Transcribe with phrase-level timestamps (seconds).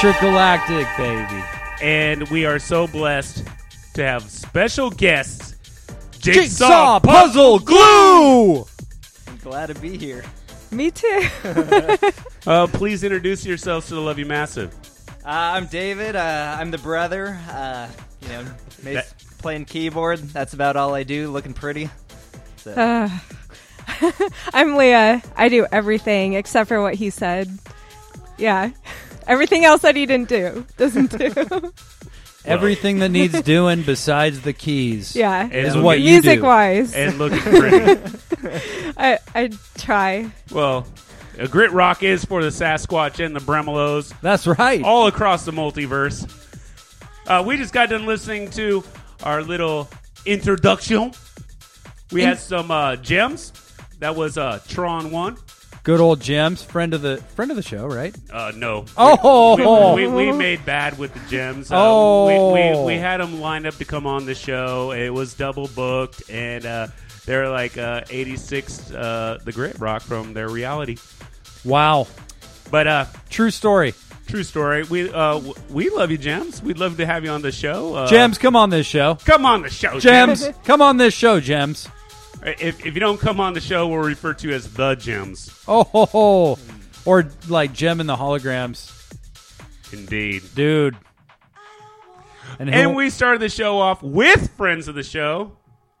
[0.00, 0.20] Cat.
[0.20, 1.44] Galactic, baby.
[1.82, 3.44] And we are so blessed
[3.94, 5.56] to have special guests
[6.18, 8.58] Jigsaw Puzzle Glue!
[9.26, 10.24] I'm glad to be here.
[10.70, 11.22] Me too.
[12.46, 14.72] Uh, please introduce yourselves to the Love You Massive.
[15.22, 16.16] Uh, I'm David.
[16.16, 17.38] Uh, I'm the brother.
[17.50, 17.88] Uh,
[18.22, 18.42] you know,
[18.82, 20.20] ma- That- playing keyboard.
[20.20, 21.28] That's about all I do.
[21.30, 21.90] Looking pretty.
[22.56, 23.10] So, Uh,
[24.54, 25.20] I'm Leah.
[25.36, 27.58] I do everything except for what he said.
[28.38, 28.70] Yeah.
[29.28, 31.72] Everything else that he didn't do doesn't do.
[32.44, 35.14] Everything that needs doing besides the keys.
[35.14, 35.48] yeah.
[35.48, 36.44] Is looking- what you Music do.
[36.46, 38.00] wise, And looking pretty.
[38.96, 40.30] I I try.
[40.50, 40.86] well,
[41.38, 44.82] a grit rock is for the Sasquatch and the Bremelos That's right.
[44.82, 46.26] all across the multiverse.
[47.26, 48.82] Uh, we just got done listening to
[49.22, 49.88] our little
[50.24, 51.12] introduction.
[52.10, 53.52] We had some uh, gems.
[53.98, 55.36] That was uh, Tron One.
[55.84, 58.14] Good old Gems, friend of the friend of the show, right?
[58.30, 58.84] Uh, no.
[58.96, 59.94] Oh!
[59.94, 61.70] we, we, we made bad with the gems.
[61.72, 62.52] Uh, Oh.
[62.52, 64.92] we, we, we had them lined up to come on the show.
[64.92, 66.88] It was double booked, and uh,
[67.24, 70.98] they're like uh, 86, uh, the Grit Rock from their reality.
[71.64, 72.06] Wow.
[72.70, 73.94] But uh, True story.
[74.26, 74.82] true story.
[74.82, 76.62] We uh, w- we love you, Gems.
[76.62, 77.94] We'd love to have you on the show.
[77.94, 79.14] Uh, Gems, come on this show.
[79.24, 81.88] come on the show, Gems, come on this show, Gems.
[82.44, 85.50] If, if you don't come on the show, we'll refer to you as the Gems.
[85.66, 86.58] Oh ho ho.
[87.04, 88.94] Or like Jem and the holograms.
[89.92, 90.42] Indeed.
[90.54, 90.96] Dude.
[92.58, 95.52] And, And we started the show off with friends of the show,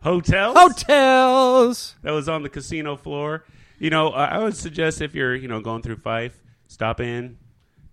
[0.02, 0.56] Hotels.
[0.58, 1.94] hotels.
[2.02, 3.44] that was on the casino floor.
[3.78, 7.38] You know, I I would suggest if you're, you know, going through Fife, stop in,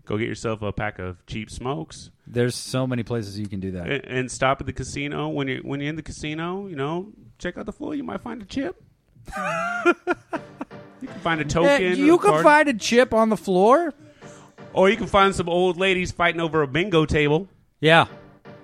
[0.05, 3.71] go get yourself a pack of cheap smokes, There's so many places you can do
[3.71, 3.89] that.
[3.89, 5.29] and, and stop at the casino.
[5.29, 7.07] When you when you're in the casino, you know,
[7.39, 7.95] check out the floor.
[7.95, 8.81] You might find a chip.
[11.01, 11.97] you can find a token.
[11.97, 13.93] You can card, find a chip on the floor.
[14.73, 17.47] or you can find some old ladies fighting over a bingo table.
[17.79, 18.05] Yeah.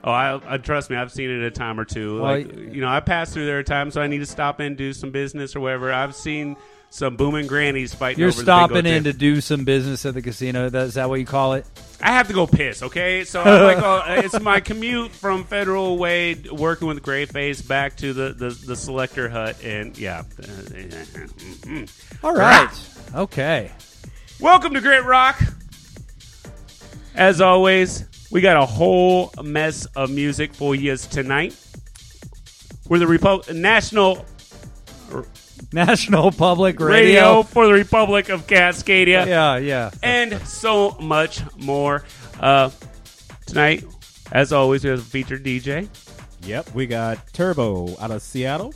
[0.03, 0.95] Oh, I, I trust me.
[0.95, 2.21] I've seen it a time or two.
[2.21, 4.59] Well, like, you know, I pass through there a time, so I need to stop
[4.59, 5.93] in, do some business or whatever.
[5.93, 6.55] I've seen
[6.91, 8.19] some booming grannies fighting.
[8.19, 10.65] You're stopping in to do some business at the casino.
[10.67, 11.65] Is that what you call it?
[12.01, 13.23] I have to go piss, okay?
[13.23, 18.11] So I'm like, oh, it's my commute from Federal Way, working with Grayface, back to
[18.11, 20.19] the, the, the selector hut, and yeah.
[20.19, 22.25] Uh, mm-hmm.
[22.25, 22.69] All right.
[23.15, 23.71] Okay.
[24.41, 25.41] Welcome to Grit Rock.
[27.15, 31.55] As always, we got a whole mess of music for you tonight.
[32.89, 34.25] We're the Repu- National
[35.73, 36.95] National Public Radio.
[36.95, 37.43] Radio.
[37.43, 39.25] for the Republic of Cascadia.
[39.25, 39.91] Yeah, yeah.
[40.03, 42.03] and so much more.
[42.39, 42.69] Uh,
[43.45, 43.83] tonight,
[44.31, 45.87] as always, we have a featured DJ.
[46.43, 48.73] Yep, we got Turbo out of Seattle.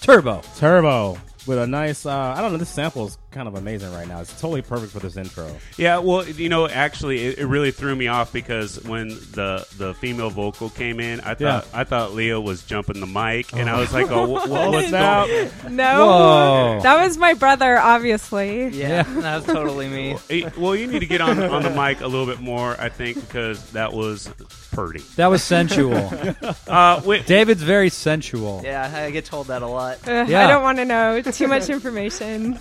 [0.00, 0.40] Turbo.
[0.56, 2.06] Turbo with a nice.
[2.06, 2.58] Uh, I don't know.
[2.58, 4.20] This sample is kind of amazing right now.
[4.20, 5.50] It's totally perfect for this intro.
[5.76, 9.94] Yeah, well, you know, actually, it, it really threw me off because when the the
[9.94, 11.62] female vocal came in, I thought Yeah.
[11.74, 14.92] I thought Leah was jumping the mic, and I was like, "Oh, wh- wh- what's
[14.92, 15.26] out?
[15.28, 16.06] going?" No.
[16.06, 16.80] Whoa.
[16.82, 18.68] That was my brother, obviously.
[18.68, 20.16] yeah, that's totally me.
[20.30, 22.88] Eh, Well, you need to get on on the mic a little bit more, I
[22.88, 24.28] think, because that was
[24.72, 25.00] pretty.
[25.16, 26.10] That was sensual.
[26.66, 28.60] Uh, we, David's very sensual.
[28.64, 29.98] Yeah, I get told that a lot.
[30.06, 30.44] Uh, Yeah.
[30.44, 32.58] I don't want to know too much information.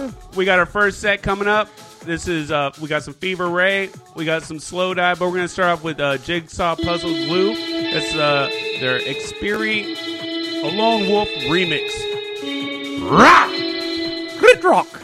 [0.00, 1.68] Uh, we got our first set coming up.
[2.04, 5.48] This is uh, we got some Fever Ray, we got some Slowdive, but we're gonna
[5.48, 7.54] start off with uh, Jigsaw Puzzle Glue.
[7.54, 8.50] That's uh,
[8.80, 9.94] their Expiry
[10.62, 11.90] A Lone Wolf remix.
[13.10, 13.50] Rock!
[14.64, 15.03] Rock.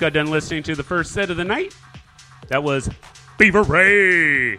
[0.00, 1.76] just got done listening to the first set of the night.
[2.48, 2.88] That was
[3.36, 4.56] Fever Ray.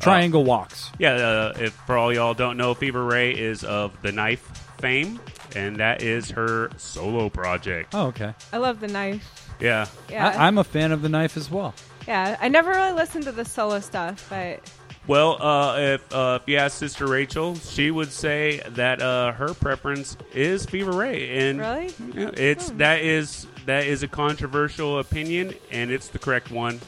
[0.00, 0.90] Triangle walks.
[0.98, 4.40] Yeah, uh, if for all y'all don't know, Fever Ray is of the Knife
[4.78, 5.20] fame,
[5.54, 7.94] and that is her solo project.
[7.94, 8.34] Oh, okay.
[8.52, 9.48] I love the knife.
[9.60, 10.30] Yeah, Yeah.
[10.36, 11.72] I, I'm a fan of the knife as well.
[12.08, 12.36] yeah.
[12.40, 14.60] I never really listened to the solo stuff, but
[15.06, 19.54] Well, uh, if uh, if you ask Sister Rachel, she would say that uh, her
[19.54, 21.94] preference is Fever Ray, and Really?
[22.14, 22.78] yeah, it's Hmm.
[22.78, 26.80] that is that is a controversial opinion, and it's the correct one.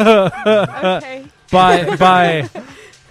[0.00, 1.26] okay.
[1.50, 2.48] By by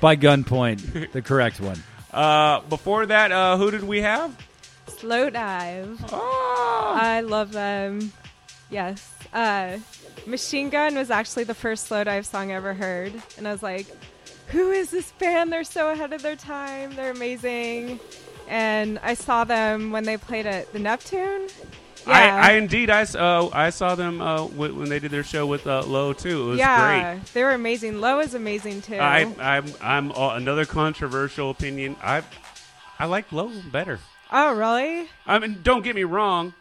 [0.02, 1.82] by gunpoint, the correct one.
[2.12, 4.36] Uh, before that, uh, who did we have?
[4.88, 5.98] Slowdive.
[6.12, 8.12] Oh, I love them.
[8.70, 9.10] Yes.
[9.34, 9.78] Uh,
[10.28, 13.88] Machine Gun was actually the first Slowdive song I ever heard, and I was like,
[14.48, 15.52] "Who is this band?
[15.52, 16.96] They're so ahead of their time.
[16.96, 18.00] They're amazing."
[18.48, 21.48] And I saw them when they played at the Neptune.
[22.06, 22.14] Yeah.
[22.14, 25.46] I, I indeed I, uh, I saw them uh, w- when they did their show
[25.48, 26.42] with uh, Low too.
[26.42, 27.26] It was yeah, great.
[27.34, 28.02] they were amazing.
[28.02, 28.98] Low is amazing too.
[28.98, 31.96] I, I'm I'm uh, another controversial opinion.
[32.04, 32.24] I
[33.00, 34.00] I like Low better.
[34.32, 35.08] oh, really?
[35.26, 36.54] I mean, don't get me wrong.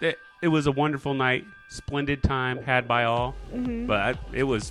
[0.00, 3.34] It, it was a wonderful night, splendid time had by all.
[3.52, 3.86] Mm-hmm.
[3.86, 4.70] But I, it was,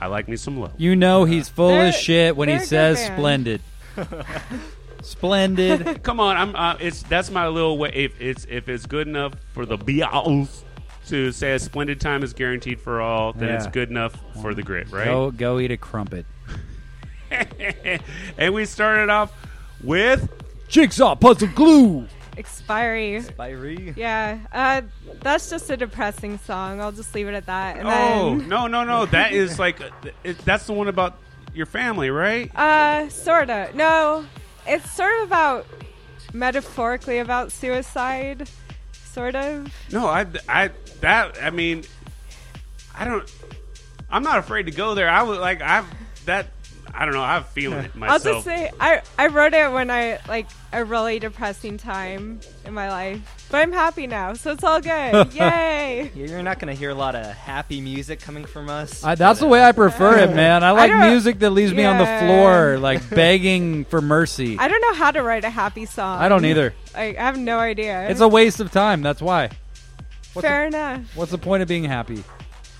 [0.00, 0.70] I like me some low.
[0.78, 3.14] You know he's full They're- of shit when he they're a good says band.
[3.18, 3.60] splendid.
[5.02, 6.02] Splendid.
[6.02, 6.54] Come on, I'm.
[6.56, 7.90] Uh, it's that's my little way.
[7.94, 10.62] If it's if it's good enough for the Beatles
[11.08, 13.70] to say a splendid time is guaranteed for all, then it's Yeah.
[13.70, 15.06] good enough for the grit, right?
[15.06, 16.26] Go go eat a crumpet.
[18.38, 19.32] and we started off
[19.82, 20.28] with
[20.68, 22.06] Jigsaw puzzle glue.
[22.40, 23.22] Expiry.
[23.22, 23.96] Spirey.
[23.96, 24.82] Yeah, uh,
[25.20, 26.80] that's just a depressing song.
[26.80, 27.76] I'll just leave it at that.
[27.76, 29.80] And oh then, no no no that is like
[30.24, 31.18] it, that's the one about
[31.54, 32.54] your family, right?
[32.56, 33.70] Uh, sorta.
[33.74, 34.24] No,
[34.66, 35.66] it's sort of about
[36.32, 38.48] metaphorically about suicide,
[38.92, 39.72] sort of.
[39.90, 41.84] No, I, I, that, I mean,
[42.96, 43.30] I don't,
[44.10, 45.08] I'm not afraid to go there.
[45.08, 45.86] I would like, I've,
[46.26, 46.46] that,
[46.94, 48.26] I don't know, I'm feeling it myself.
[48.26, 52.74] I'll just say I I wrote it when I like a really depressing time in
[52.74, 55.32] my life, but I'm happy now, so it's all good.
[55.34, 56.10] Yay!
[56.14, 59.02] You're not gonna hear a lot of happy music coming from us.
[59.04, 60.62] I, that's the way I prefer it, man.
[60.62, 64.56] I like don't- music that leaves me on the floor, like begging for mercy.
[64.58, 66.20] I don't know how to write a happy song.
[66.20, 66.74] I don't either.
[66.94, 68.08] I, I have no idea.
[68.08, 69.02] It's a waste of time.
[69.02, 69.50] That's why.
[70.32, 71.02] What's fair enough.
[71.16, 72.22] What's the point of being happy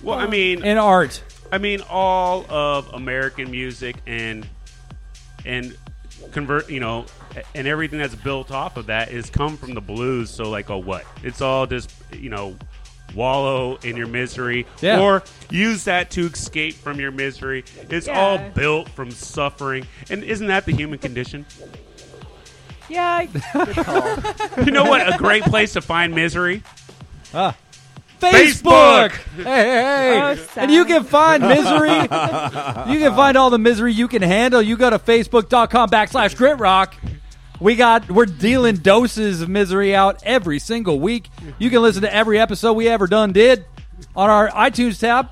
[0.01, 1.21] well, I mean, in art?
[1.51, 4.47] I mean, all of American music and,
[5.45, 5.75] and
[6.31, 7.05] convert, you know,
[7.55, 10.29] and everything that's built off of that is come from the blues.
[10.29, 11.05] So like, oh, what?
[11.23, 12.55] It's all just, you know,
[13.15, 15.01] wallow in your misery Yeah.
[15.01, 17.65] or use that to escape from your misery.
[17.89, 18.17] It's Yeah.
[18.19, 19.85] all built from suffering.
[20.09, 21.45] And isn't that the human condition?
[22.89, 25.13] Yeah, I- You know what?
[25.13, 26.63] A great place to find misery.
[27.33, 27.55] Ah.
[28.21, 29.11] Facebook!
[29.35, 30.21] Hey, hey, hey.
[30.21, 31.89] Oh, and you can find misery.
[32.93, 34.61] you can find all the misery you can handle.
[34.61, 36.93] You go to facebook.com backslash grit rock.
[37.59, 41.29] We got we're dealing doses of misery out every single week.
[41.59, 43.65] You can listen to every episode we ever done did
[44.15, 45.29] on our iTunes tab.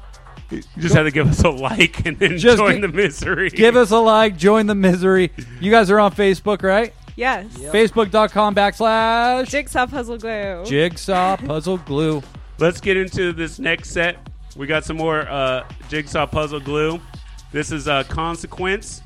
[0.52, 3.50] You just have to give us a like and then Just join gi- the misery.
[3.52, 5.32] Give us a like, join the misery.
[5.60, 6.94] You guys are on Facebook, right?
[7.16, 7.46] yes.
[7.58, 10.64] Facebook.com backslash Jigsaw puzzle glue.
[10.66, 12.24] jigsaw puzzle glue.
[12.60, 14.18] Let's get into this next set.
[14.58, 17.00] We got some more uh, jigsaw puzzle glue.
[17.54, 19.02] This is uh, Consequence.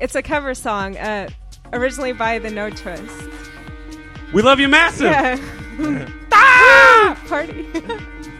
[0.00, 1.28] It's a cover song, uh,
[1.72, 3.32] originally by the Notwist.
[4.32, 5.12] We love you massive.
[5.12, 5.38] Yeah.
[6.32, 7.16] ah!
[7.28, 7.68] Party.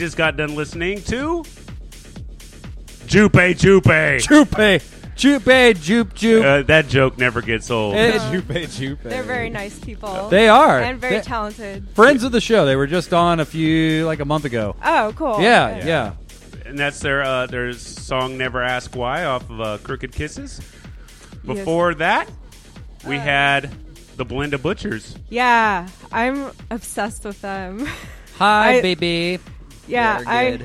[0.00, 1.44] just got done listening to
[3.06, 3.84] Jupe Jupe.
[4.20, 4.82] Jupe.
[5.16, 6.44] Jupe, Jupe, Jupe.
[6.44, 7.94] Uh, that joke never gets old.
[7.94, 8.32] Eh, no.
[8.40, 9.02] Jupe, Jupe.
[9.02, 10.28] They're very nice people.
[10.30, 10.80] They are.
[10.80, 11.86] And very they, talented.
[11.94, 12.64] Friends of the show.
[12.64, 14.76] They were just on a few, like a month ago.
[14.82, 15.40] Oh, cool.
[15.42, 15.86] Yeah, yeah.
[15.86, 16.12] yeah.
[16.64, 20.60] And that's their uh, their song Never Ask Why off of uh, Crooked Kisses.
[21.44, 22.30] Before that,
[23.06, 23.20] we Uh.
[23.20, 23.70] had
[24.16, 25.16] the Bilinda Butchers.
[25.28, 27.86] Yeah, I'm obsessed with them.
[28.38, 29.38] Hi, I- baby.
[29.90, 30.60] Yeah, I,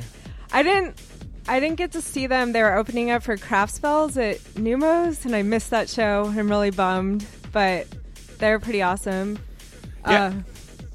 [0.51, 1.01] I didn't.
[1.47, 2.53] I didn't get to see them.
[2.53, 6.25] They were opening up for Craft Spells at Neumos, and I missed that show.
[6.35, 7.87] I'm really bummed, but
[8.39, 9.37] they're pretty awesome.
[10.07, 10.25] Yeah.
[10.25, 10.33] Uh,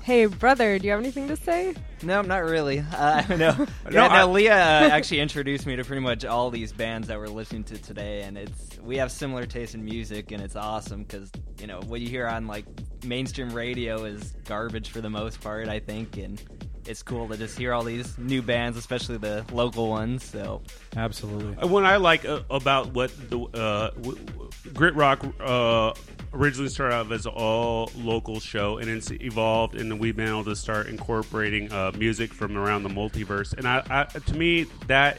[0.03, 1.75] hey, brother, do you have anything to say?
[2.03, 2.81] No, not really.
[2.81, 6.51] Uh, no, no, yeah, no I, Leah uh, actually introduced me to pretty much all
[6.51, 10.33] these bands that we're listening to today, and it's we have similar taste in music,
[10.33, 12.65] and it's awesome because you know what you hear on like
[13.05, 16.43] mainstream radio is garbage for the most part, I think, and
[16.87, 20.25] it's cool to just hear all these new bands, especially the local ones.
[20.25, 20.63] So
[20.97, 21.67] Absolutely.
[21.67, 25.93] What I like uh, about what the uh, w- w- Grit Rock uh,
[26.33, 30.45] originally started out as an all local show, and it's evolved, and we've been able
[30.45, 33.53] to start incorporating uh, music from around the multiverse.
[33.53, 35.19] And I, I to me, that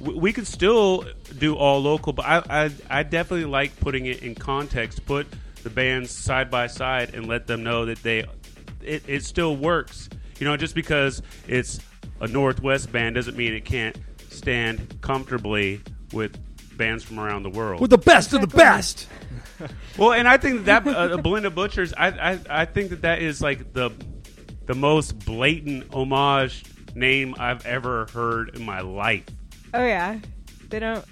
[0.00, 1.04] we could still
[1.38, 5.04] do all local, but I, I, I definitely like putting it in context.
[5.06, 5.26] Put
[5.62, 8.24] the bands side by side and let them know that they
[8.82, 10.08] it, it still works.
[10.38, 11.80] You know, just because it's
[12.20, 13.96] a Northwest band doesn't mean it can't
[14.30, 15.80] stand comfortably
[16.12, 16.38] with
[16.76, 17.80] bands from around the world.
[17.80, 19.08] With the best of the best.
[19.98, 23.40] well, and I think that uh, Bilinda Butchers, I, I I think that that is
[23.40, 23.90] like the
[24.66, 26.64] the most blatant homage
[26.94, 29.24] name I've ever heard in my life.
[29.74, 30.18] Oh yeah,
[30.68, 31.04] they don't.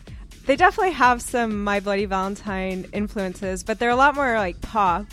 [0.46, 5.06] They definitely have some My Bloody Valentine influences, but they're a lot more like pop,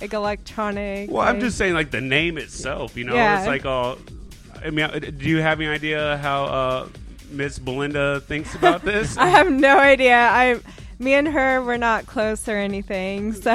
[0.00, 1.10] like electronic.
[1.10, 2.96] Well, I'm just saying, like the name itself.
[2.96, 3.38] You know, Yeah.
[3.40, 3.98] it's like all.
[4.64, 6.88] I mean, uh, do you have any idea how uh,
[7.30, 9.16] Miss Bilinda thinks about this?
[9.18, 10.16] I have no idea.
[10.16, 10.58] I,
[10.98, 13.52] me and her, we're not close or anything, so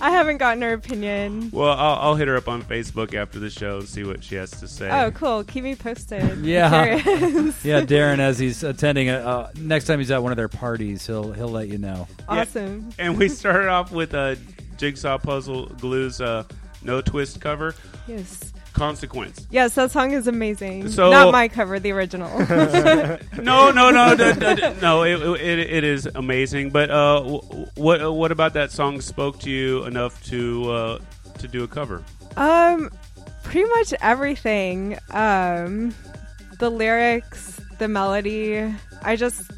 [0.00, 1.50] I haven't gotten her opinion.
[1.52, 4.34] well, I'll, I'll hit her up on Facebook after the show and see what she
[4.34, 4.90] has to say.
[4.90, 5.44] Oh, cool.
[5.44, 6.38] Keep me posted.
[6.44, 6.96] Yeah.
[7.62, 11.06] Yeah, Darren, as he's attending, a, uh, next time he's at one of their parties,
[11.06, 12.08] he'll he'll let you know.
[12.28, 12.90] awesome.
[12.98, 14.36] And we started off with a
[14.78, 16.44] Jigsaw Puzzle Glue's uh,
[16.84, 17.74] Notwist cover,
[18.06, 18.52] Yes.
[18.72, 19.46] Consequence.
[19.50, 20.88] Yes, that song is amazing.
[20.90, 22.30] So- Not my cover, the original.
[23.42, 26.70] No, no, no, no, no, no, no it, it, it is amazing.
[26.70, 27.22] But uh,
[27.76, 30.98] what what about that song spoke to you enough to uh,
[31.38, 32.02] to do a cover?
[32.36, 32.90] Um,
[33.42, 34.98] pretty much everything.
[35.10, 35.94] Um,
[36.58, 38.74] the lyrics, the melody.
[39.02, 39.50] I just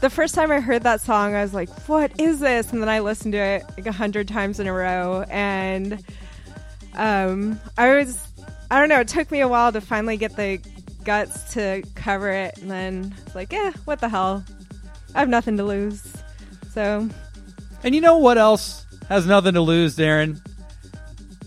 [0.00, 2.88] the first time I heard that song, I was like, "What is this?" And then
[2.88, 6.04] I listened to it like a hundred times in a row, and
[6.94, 8.18] um, I was,
[8.70, 9.00] I don't know.
[9.00, 10.60] It took me a while to finally get the
[11.04, 14.44] guts to cover it, and then I was like, "Eh, what the hell?
[15.14, 16.12] I have nothing to lose."
[16.72, 17.08] So
[17.82, 20.40] And you know what else has nothing to lose, Darren?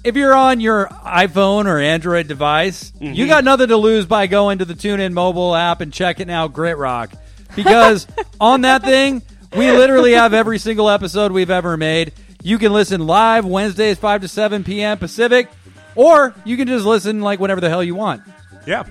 [0.04, 4.60] If you're on your iPhone or Android device, you got nothing to lose by going
[4.60, 7.12] to the TuneIn mobile app and checking out Grit Rock.
[7.56, 8.08] Because
[8.39, 9.22] on that thing,
[9.56, 12.14] we literally have every single episode we've ever made.
[12.41, 14.97] You can listen live Wednesdays, 5 to 7 p.m.
[14.97, 15.50] Pacific,
[15.95, 18.22] or you can just listen like whenever the hell you want.
[18.66, 18.84] Yeah.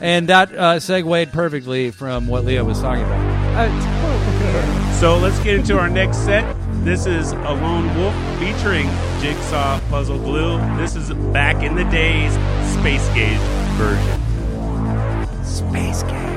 [0.00, 3.70] And that uh, segued perfectly from what Leah was talking about.
[3.70, 4.96] oh.
[5.00, 6.56] So let's get into our next set.
[6.84, 8.86] This is A Lone Wolf featuring
[9.20, 10.58] Jigsaw Puzzle Glue.
[10.78, 12.32] This is back in the days
[12.78, 13.38] Space Gauge
[13.76, 15.44] version.
[15.44, 16.35] Space Game.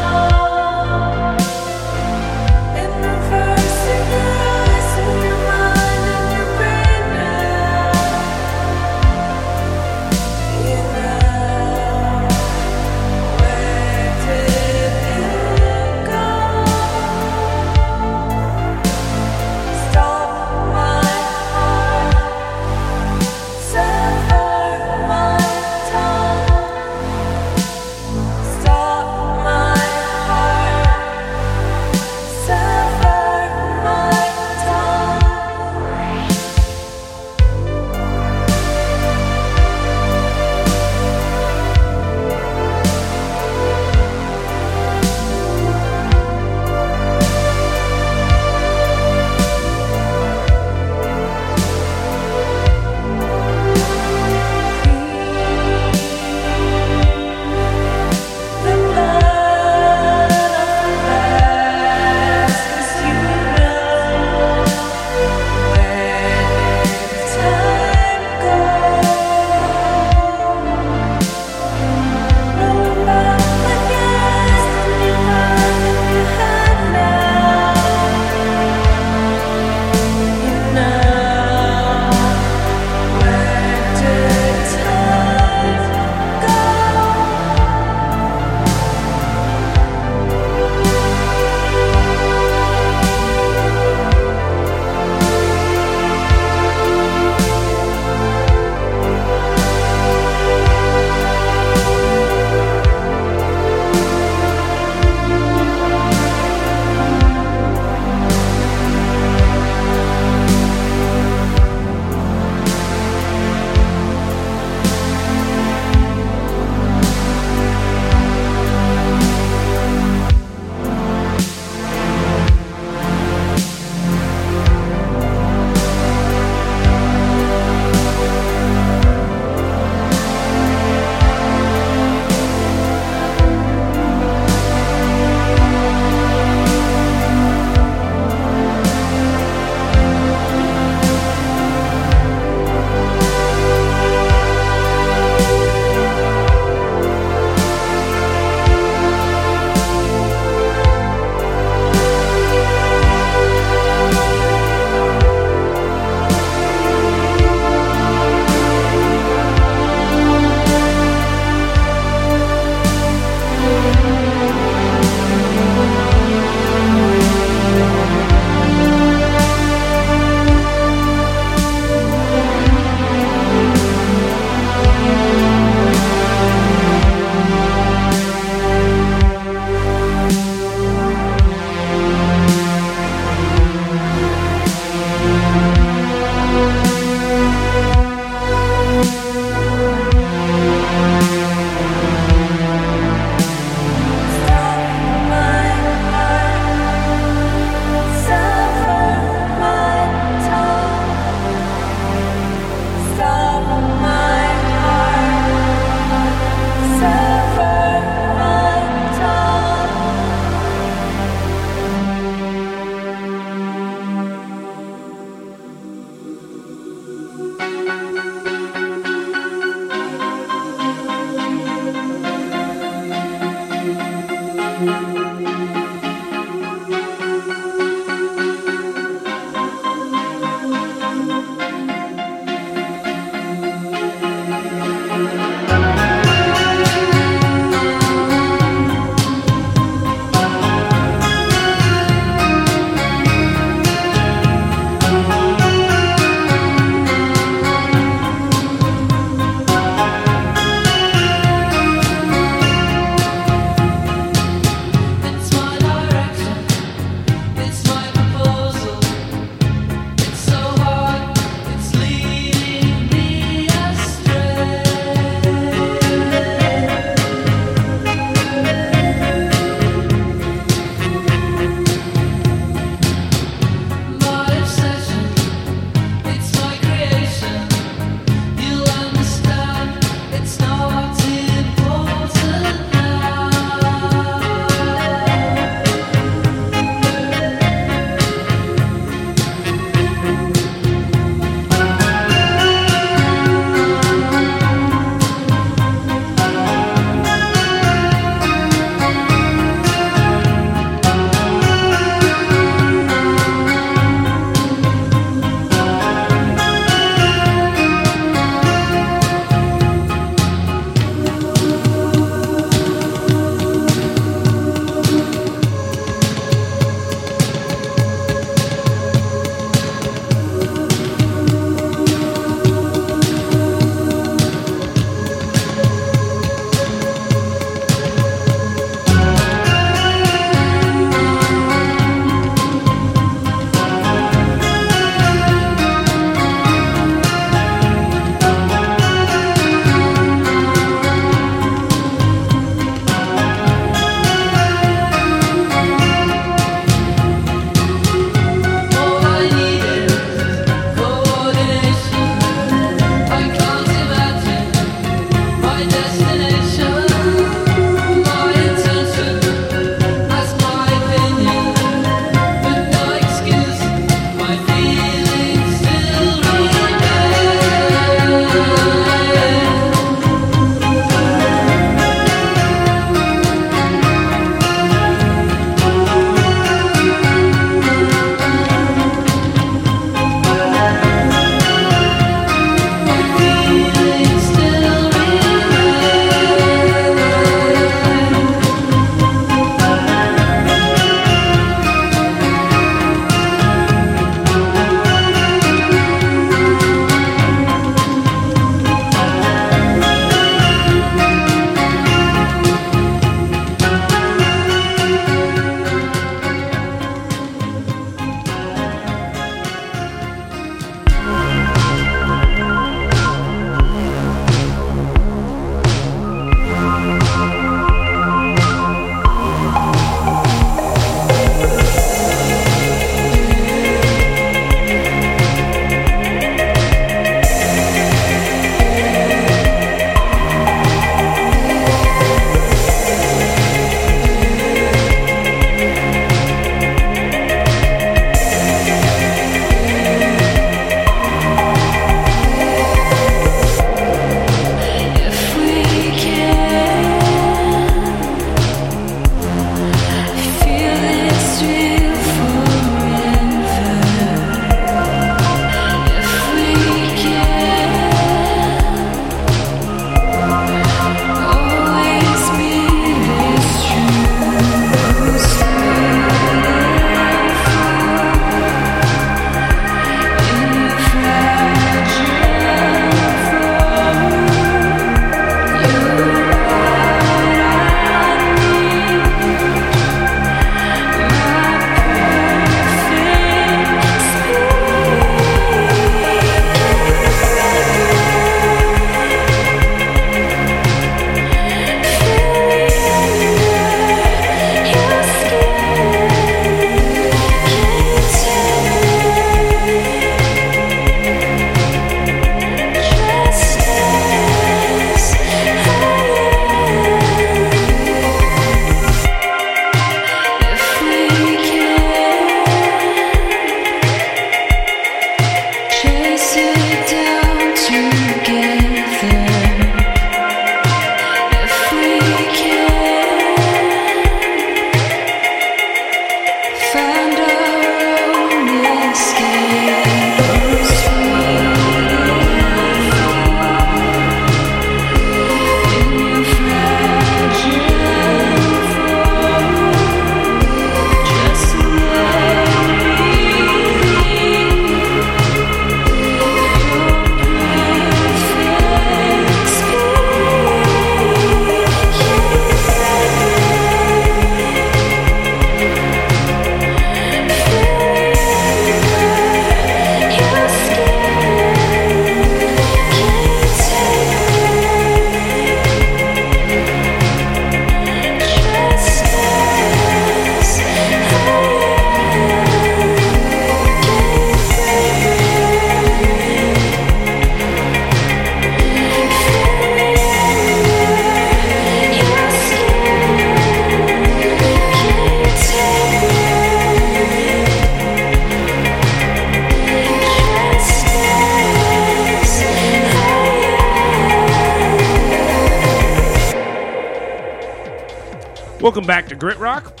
[598.88, 600.00] Welcome back to Grit Rock.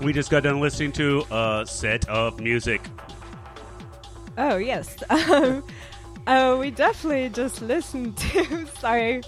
[0.00, 2.80] We just got done listening to a set of music.
[4.38, 4.96] Oh yes.
[5.10, 5.64] Um,
[6.28, 8.64] oh, we definitely just listened to.
[8.78, 9.22] Sorry,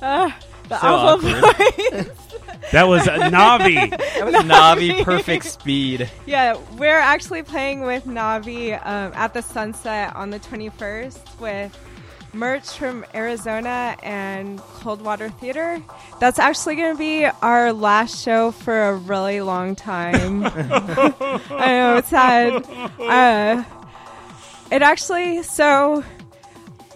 [0.00, 0.30] uh,
[0.68, 1.56] the So awful awkward.
[1.96, 2.10] voice.
[2.70, 3.90] That was uh, Navi.
[3.90, 6.08] That was Navi perfect speed.
[6.24, 11.76] yeah, we're actually playing with Navi um, at the Sunset on the 21st with
[12.36, 15.82] merch from Arizona and Coldwater Theater.
[16.20, 20.44] That's actually going to be our last show for a really long time.
[20.46, 22.64] I know it's sad.
[23.00, 23.64] Uh,
[24.70, 26.04] it actually so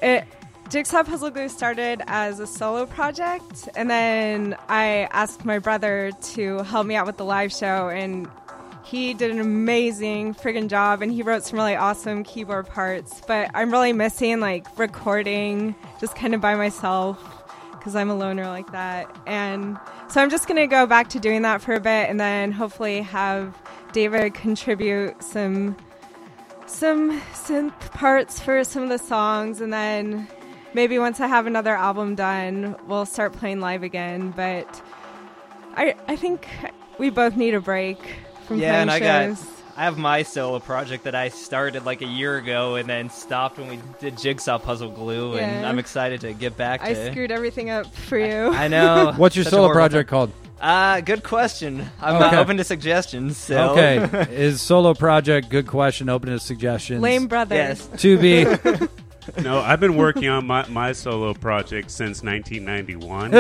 [0.02, 0.24] it
[0.70, 6.58] Jigsaw Puzzle Glue started as a solo project, and then I asked my brother to
[6.58, 8.28] help me out with the live show, and
[8.90, 13.22] he did an amazing friggin' job, and he wrote some really awesome keyboard parts.
[13.26, 17.18] But I'm really missing like recording just kind of by myself
[17.72, 19.78] because I'm a loner like that, and
[20.08, 23.02] so I'm just gonna go back to doing that for a bit, and then hopefully
[23.02, 23.56] have
[23.92, 25.76] David contribute some
[26.66, 30.28] some synth parts for some of the songs and then
[30.72, 34.30] maybe once I have another album done, we'll start playing live again.
[34.30, 34.82] But
[35.76, 36.48] I I think
[36.98, 37.98] we both need a break
[38.50, 39.38] from Yeah, and I got.
[39.76, 43.58] I have my solo project that I started like a year ago and then stopped
[43.58, 46.86] when we did Jigsaw Puzzle Glue, and I'm excited to get back to.
[46.88, 48.48] I screwed everything up for you.
[48.52, 49.12] I know.
[49.16, 50.32] What's your Such solo horrible project called?
[50.60, 51.86] Uh, good question.
[52.02, 52.36] I'm Okay.
[52.36, 53.38] uh, open to suggestions.
[53.38, 53.70] So.
[53.70, 55.48] Okay, is solo project?
[55.48, 56.08] Good question.
[56.10, 57.00] Open to suggestions.
[57.00, 57.54] Lame brother.
[57.54, 57.88] yes.
[57.98, 58.44] to be.
[59.42, 63.32] No, I've been working on my, my solo project since 1991.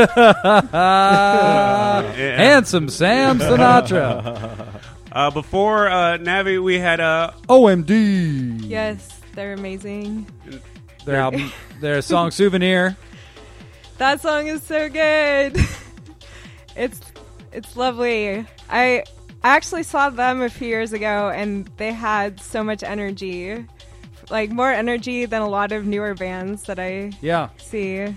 [0.72, 2.36] Ah, Yeah.
[2.36, 4.80] handsome Sam Sinatra.
[5.12, 8.62] Uh, before uh, Navi, we had uh, OMD.
[8.68, 10.26] Yes, they're amazing.
[11.04, 12.96] Their album, their song "Souvenir."
[13.98, 15.56] That song is so good.
[16.76, 17.00] it's
[17.52, 18.46] it's lovely.
[18.68, 19.02] I
[19.42, 23.64] I actually saw them a few years ago and they had so much energy.
[24.30, 28.14] Like more energy than a lot of newer bands that I Yeah, see.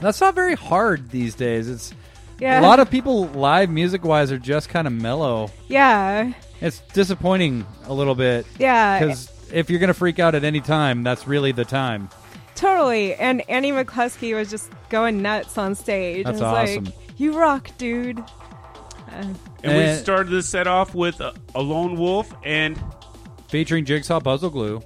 [0.00, 1.68] that's not very hard these days.
[1.68, 1.94] It's
[2.44, 2.60] Yeah.
[2.60, 5.50] a lot of people live music wise are just kind of mellow.
[5.68, 6.32] Yeah.
[6.60, 8.98] It's disappointing a little bit Yeah.
[8.98, 12.08] because if you're gonna freak out at any time, that's really the time.
[12.54, 13.14] Totally.
[13.14, 16.24] And Andy McCluskey was just going nuts on stage.
[16.26, 16.84] That's I was awesome.
[16.84, 18.18] Like, you rock, dude.
[18.20, 19.24] Uh,
[19.62, 22.78] and we Uh, started the set off with uh, a lone wolf, and
[23.48, 24.82] Featuring Jigsaw Puzzle Glue.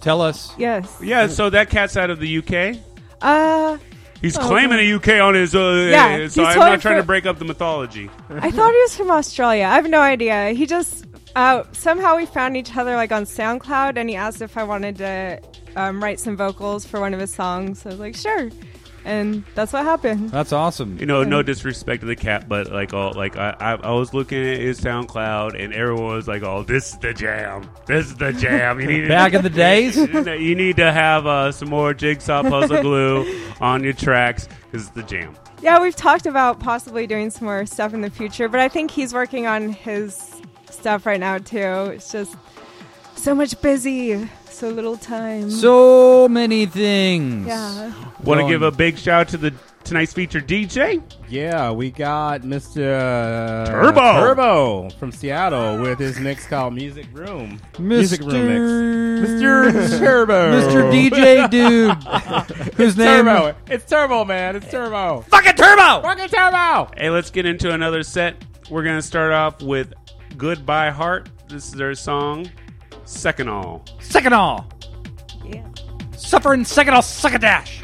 [0.00, 0.52] Tell us.
[0.58, 0.98] yes.
[1.02, 2.78] yeah, so that cat's out of the UK.
[3.22, 3.78] Uh,
[4.24, 5.54] He's Oh, claiming the UK on his.
[5.54, 8.08] Uh, Yeah, so he's I'm not trying to break up the mythology.
[8.30, 9.64] I thought he was from Australia.
[9.66, 10.50] I have no idea.
[10.50, 11.04] He just
[11.36, 14.96] uh, somehow we found each other like on SoundCloud, and he asked if I wanted
[14.96, 15.40] to
[15.76, 17.82] um, write some vocals for one of his songs.
[17.82, 18.50] So I was like, sure,
[19.04, 20.30] and that's what happened.
[20.30, 20.98] That's awesome.
[20.98, 24.14] You know, no disrespect to the cat, but like, all like I, I, I was
[24.14, 27.68] looking at his SoundCloud, and everyone was like, "Oh, this is the jam.
[27.86, 28.80] This is the jam.
[28.80, 32.82] You need Back in the days, you need to have uh, some more jigsaw puzzle
[32.82, 37.46] glue on your tracks because it's the jam." Yeah, we've talked about possibly doing some
[37.46, 41.38] more stuff in the future, but I think he's working on his stuff right now
[41.38, 41.92] too.
[41.92, 42.36] It's just
[43.16, 45.50] so much busy, so little time.
[45.50, 47.46] so many things.
[47.46, 47.92] yeah.
[48.22, 49.52] Want to give a big shout out to the
[49.82, 51.02] tonight's featured DJ.
[51.28, 52.94] Yeah, we got Mr.
[52.94, 54.12] Uh, Turbo.
[54.20, 57.60] Turbo from Seattle with his mix called Music Room.
[57.78, 58.46] Music Room
[59.20, 59.30] mix.
[59.30, 59.70] Mr.
[59.72, 59.98] Mr.
[59.98, 60.52] Turbo.
[60.60, 60.92] Mr.
[60.92, 63.54] DJ Dude, whose name Turbo.
[63.68, 64.56] It's Turbo, man.
[64.56, 65.22] It's Turbo.
[65.28, 66.00] fucking Turbo.
[66.02, 66.90] Fucking Turbo.
[66.96, 68.36] Hey, let's get into another set.
[68.70, 69.92] We're gonna start off with
[70.38, 72.50] "Goodbye Heart." This is their song,
[73.04, 73.84] Second All.
[74.00, 74.66] Second all,
[75.44, 75.62] Yeah.
[76.16, 77.80] suffering second all, suck a dash.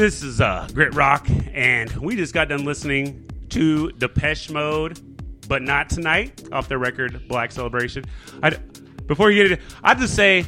[0.00, 4.98] This is uh, Grit Rock, and we just got done listening to Depeche Mode,
[5.46, 8.06] but not tonight, off their record Black Celebration.
[8.42, 8.56] I,
[9.06, 10.46] before you get it, I just say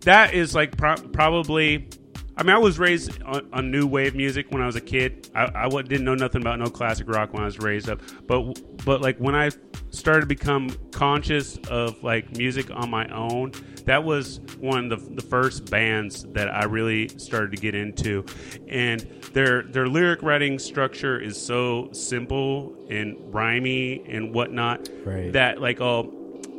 [0.00, 1.88] that is like pro- probably.
[2.36, 5.30] I mean, I was raised on, on new wave music when I was a kid.
[5.36, 8.60] I, I didn't know nothing about no classic rock when I was raised up, but
[8.84, 9.50] but like when I
[9.90, 13.52] started to become conscious of like music on my own,
[13.86, 18.24] that was one of the, the first bands that I really started to get into,
[18.68, 19.00] and
[19.32, 25.32] their their lyric writing structure is so simple and rhymey and whatnot Right.
[25.32, 26.16] that like oh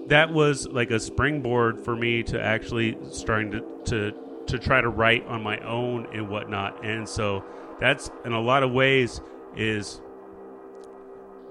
[0.08, 4.14] that was like a springboard for me to actually starting to to
[4.48, 7.44] to try to write on my own and whatnot, and so
[7.80, 9.22] that's in a lot of ways
[9.56, 10.02] is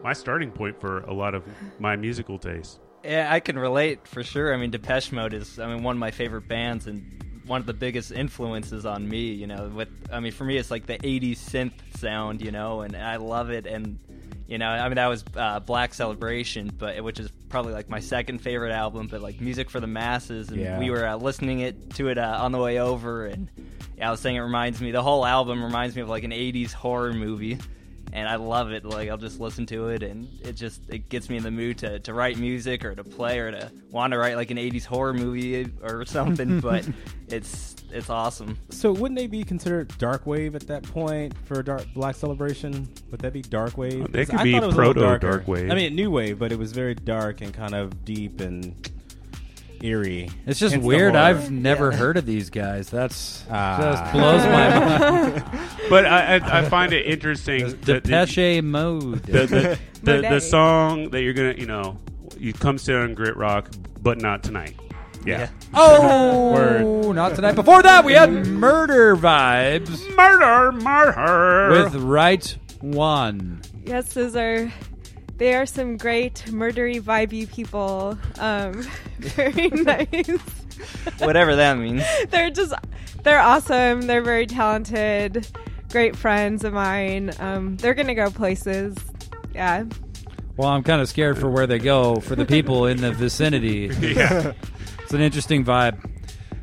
[0.03, 1.44] my starting point for a lot of
[1.78, 2.78] my musical taste.
[3.05, 4.53] Yeah, I can relate for sure.
[4.53, 7.66] I mean, Depeche Mode is, I mean, one of my favorite bands and one of
[7.66, 9.32] the biggest influences on me.
[9.32, 12.82] You know, with, I mean, for me, it's like the '80s synth sound, you know,
[12.82, 13.66] and I love it.
[13.66, 13.98] And
[14.46, 18.01] you know, I mean, that was uh, Black Celebration, but which is probably like my
[18.01, 19.07] second favorite album.
[19.07, 20.78] But like music for the masses, and Yeah.
[20.78, 23.48] we were uh, listening it to it uh, on the way over, and
[23.96, 24.90] yeah, I was saying it reminds me.
[24.90, 27.59] The whole album reminds me of like an '80s horror movie
[28.13, 28.85] and I love it.
[28.85, 31.79] Like I'll just listen to it, and it just it gets me in the mood
[31.79, 34.85] to, to write music or to play or to want to write like an '80s
[34.85, 36.61] horror movie or something.
[36.61, 36.89] but
[37.29, 38.57] it's it's awesome.
[38.71, 42.89] So wouldn't they be considered dark wave at that point for a dark black celebration?
[43.11, 44.03] Would that be dark wave?
[44.05, 45.71] Oh, they 'Cause could I be thought it was a little proto dark wave.
[45.71, 48.75] I mean, new wave, but it was very dark and kind of deep and
[49.83, 50.31] eerie.
[50.47, 51.16] It's just Hence weird.
[51.16, 52.91] I've never heard of these guys.
[52.91, 53.78] That's Ah.
[53.81, 55.45] just blows my mind.
[55.91, 57.66] But I, I, I find it interesting.
[57.83, 59.22] that the- Depeche Mode.
[59.24, 61.99] the, the, the, the song that you're gonna, you know,
[62.39, 63.68] you come sit on Grit Rock,
[64.01, 64.76] but not tonight.
[65.26, 65.51] Yeah.
[65.74, 67.53] oh, not tonight.
[67.53, 71.85] Before that, we had Murder Vibes Murder, murder.
[71.85, 73.61] with Right One.
[73.85, 74.72] Yes, those are.
[75.41, 78.18] They are some great murdery, vibey people.
[78.38, 78.86] Um,
[79.20, 80.38] very nice.
[81.18, 82.05] Whatever that means.
[82.28, 82.74] they're just.
[83.22, 84.03] They're awesome.
[84.03, 85.47] They're very talented.
[85.91, 87.30] Great friends of mine.
[87.41, 88.95] Um, they're gonna go places.
[89.55, 89.84] Yeah.
[90.59, 93.91] Well, I'm kind of scared for where they go for the people in the vicinity.
[93.99, 94.53] yeah.
[95.01, 96.07] It's an interesting vibe.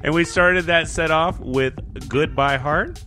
[0.03, 3.03] And we started that set off with Goodbye Heart.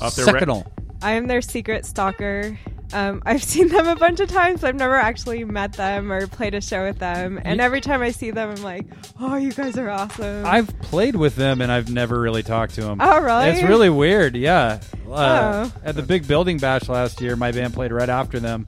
[0.00, 0.70] Off their re- Secondal.
[1.02, 2.56] I am their secret stalker.
[2.94, 4.64] Um, I've seen them a bunch of times.
[4.64, 7.40] I've never actually met them or played a show with them.
[7.44, 8.86] And every time I see them, I'm like,
[9.20, 12.82] "Oh, you guys are awesome!" I've played with them and I've never really talked to
[12.82, 12.98] them.
[13.00, 13.48] Oh, really?
[13.50, 14.36] It's really weird.
[14.36, 14.80] Yeah.
[15.10, 15.72] Uh, Oh.
[15.84, 18.66] At the big building bash last year, my band played right after them,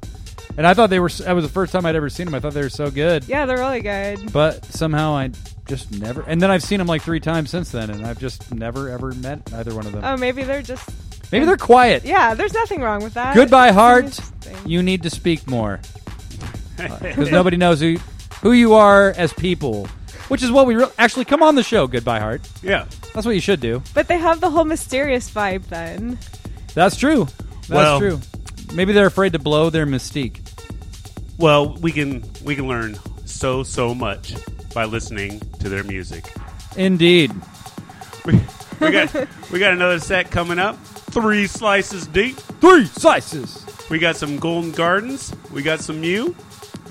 [0.56, 1.08] and I thought they were.
[1.08, 2.34] That was the first time I'd ever seen them.
[2.34, 4.32] I thought they were so good, yeah, they're really good.
[4.32, 5.30] but somehow I
[5.66, 6.22] just never.
[6.22, 9.12] And then I've seen them like three times since then, and I've just never ever
[9.14, 10.02] met either one of them.
[10.04, 10.88] Oh, maybe they're just.
[11.32, 12.04] Maybe they're quiet.
[12.04, 13.34] Yeah, there's nothing wrong with that.
[13.34, 14.18] Goodbye, heart.
[14.64, 15.80] You need to speak more
[16.76, 17.96] because nobody knows who
[18.42, 19.86] who you are as people,
[20.28, 21.86] which is what we re- actually come on the show.
[21.86, 22.48] Goodbye, heart.
[22.62, 22.86] Yeah.
[23.14, 23.82] That's what you should do.
[23.94, 26.18] But they have the whole mysterious vibe then.
[26.74, 27.26] That's true.
[27.62, 28.20] That's Well- true.
[28.74, 30.40] Maybe they're afraid to blow their mystique.
[31.38, 34.34] Well, we can we can learn so so much
[34.74, 36.32] by listening to their music.
[36.76, 37.32] Indeed.
[38.24, 38.32] We,
[38.80, 39.14] we got
[39.50, 40.78] we got another set coming up.
[41.16, 42.36] Three slices deep.
[42.60, 43.64] Three slices.
[43.88, 45.34] We got some Golden Gardens.
[45.50, 46.36] We got some Mew.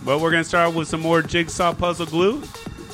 [0.04, 2.42] But we're gonna start with some more Jigsaw Puzzle Glue.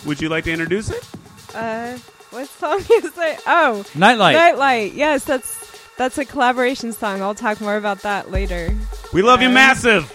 [0.06, 1.08] Would you like to introduce it?
[1.56, 1.94] Uh,
[2.32, 3.40] what song is it?
[3.48, 4.36] Oh, Nightlight.
[4.36, 4.94] Nightlight.
[4.94, 5.58] Yes, that's
[5.98, 7.22] that's a collaboration song.
[7.22, 8.76] I'll talk more about that later.
[9.14, 10.12] We love you, Uh, massive.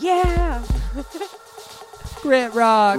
[0.00, 0.64] Yeah.
[2.22, 2.98] Grit rock.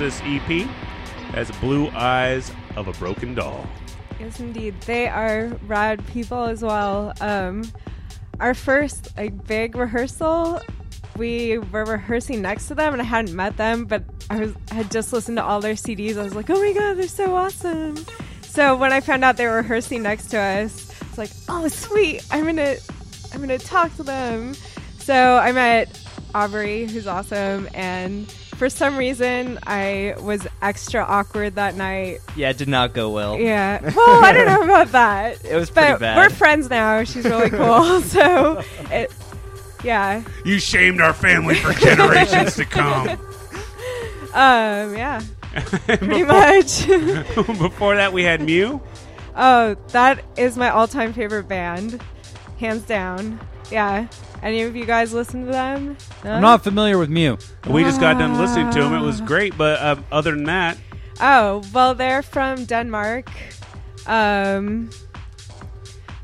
[0.00, 0.68] Narcissist EP.
[1.32, 3.66] That's Blue Eyes of a Broken Doll.
[4.18, 4.80] Yes, indeed.
[4.82, 7.12] They are rad people as well.
[7.20, 7.70] Um,
[8.40, 10.62] our first like big rehearsal,
[11.18, 14.90] we were rehearsing next to them, and I hadn't met them, but I was had
[14.90, 16.16] just listened to all their CDs.
[16.16, 18.02] I was like, oh my god, they're so awesome.
[18.40, 22.26] So when I found out they were rehearsing next to us, it's like, oh sweet,
[22.30, 22.76] I'm gonna,
[23.34, 24.54] I'm gonna talk to them.
[24.98, 26.00] So I met
[26.34, 32.58] Aubrey, who's awesome, and for some reason I was extra awkward that night Yeah, it
[32.58, 33.38] did not go well.
[33.38, 33.80] yeah.
[33.82, 35.42] Well, I don't know about that.
[35.50, 36.16] It was pretty but bad.
[36.18, 37.02] we're friends now.
[37.04, 38.00] She's really cool.
[38.16, 39.10] so, it,
[39.82, 40.22] yeah.
[40.44, 43.08] You shamed our family for generations to come.
[44.34, 45.22] Um, yeah.
[45.86, 46.86] Pretty much.
[46.86, 48.78] Before that, we had Mew.
[49.36, 51.98] oh, that is my all-time favorite band,
[52.58, 53.40] hands down.
[53.72, 54.06] Yeah.
[54.42, 55.96] Any of you guys listen to them?
[56.24, 56.32] No?
[56.32, 57.36] I'm not familiar with Mew.
[57.68, 58.94] We just got done listening to them.
[58.94, 60.78] It was great, but um, other than that,
[61.20, 63.28] Oh, well, they're from Denmark.
[64.06, 64.88] Um,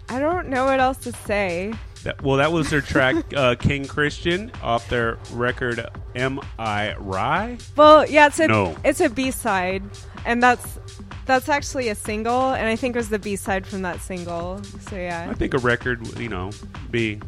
[0.08, 1.74] I don't know what else to say.
[2.04, 5.84] that well, that was their track uh, "King Christian" off their record
[6.14, 8.74] "Am I Wry." Well, yeah, it's a No.
[8.84, 9.82] it's a B side,
[10.24, 10.78] and that's
[11.26, 14.62] that's actually a single, and I think it was the B side from that single.
[14.88, 15.26] So yeah.
[15.30, 16.50] I think a record, you know,
[16.90, 17.20] be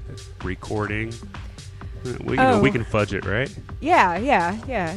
[0.43, 1.13] recording.
[2.05, 2.61] We, you know, Oh.
[2.61, 3.55] we can fudge it, right?
[3.81, 4.97] yeah, yeah, yeah,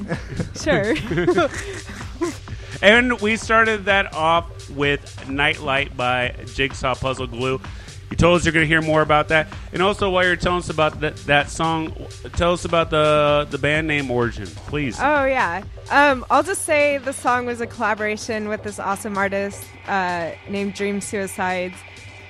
[0.56, 0.96] sure.
[2.84, 7.62] And we started that off with Nightlight by Jigsaw Puzzle Glue.
[8.12, 9.48] You told us you're going to hear more about that.
[9.72, 11.96] And also, while you're telling us about that, that song,
[12.34, 14.98] tell us about the the band name origin, please.
[15.00, 15.64] oh yeah.
[15.90, 20.74] Um, I'll just say the song was a collaboration with this awesome artist uh, named
[20.74, 21.76] Dream Suicides.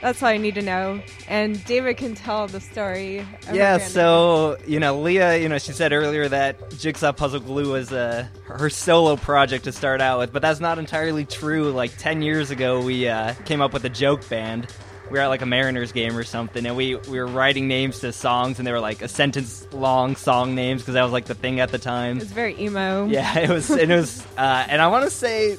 [0.02, 1.00] That's all I need to know.
[1.28, 3.24] And David can tell the story.
[3.54, 7.92] Yeah, so you know, Leah, you know, she said earlier that Jigsaw Puzzle Glue was
[7.92, 11.72] uh, her solo project to start out with, but that's not entirely true.
[11.72, 14.68] Like ten years ago, we uh, came up with a joke band.
[15.12, 18.00] We were at like a Mariners game or something, and we we were writing names
[18.00, 21.26] to songs, and they were like a sentence long song names because that was like
[21.26, 22.18] the thing at the time.
[22.18, 23.08] It's very emo.
[23.08, 23.70] Yeah, it was.
[23.70, 25.58] It was, uh, and I want to say.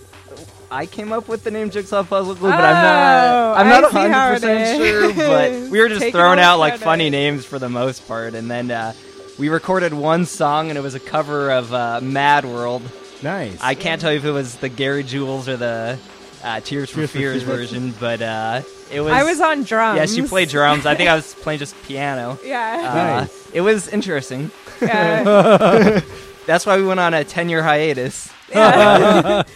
[0.70, 3.58] I came up with the name Jigsaw Puzzle Glue, but I'm Oh, not.
[3.58, 4.88] I'm not see how hundred it percent is.
[4.88, 5.14] sure.
[5.28, 6.84] But we were just Taking throwing out like credit.
[6.86, 8.94] funny names for the most part, and then uh,
[9.38, 12.80] we recorded one song, and it was a cover of uh, Mad World.
[13.22, 13.58] Nice.
[13.60, 15.98] I can't tell you if it was the Gary Jules or the
[16.42, 17.42] uh, Tears for Tears for Fears Fears.
[17.42, 18.62] version, but uh,
[18.92, 19.12] it was.
[19.12, 19.96] I was on drums.
[19.98, 20.86] Yes, she played drums.
[20.86, 22.38] I think I was playing just piano.
[22.44, 23.26] Yeah.
[23.28, 24.50] Uh, It was interesting.
[24.80, 26.00] yeah.
[26.46, 28.30] That's why we went on a ten-year hiatus.
[28.50, 29.42] yeah.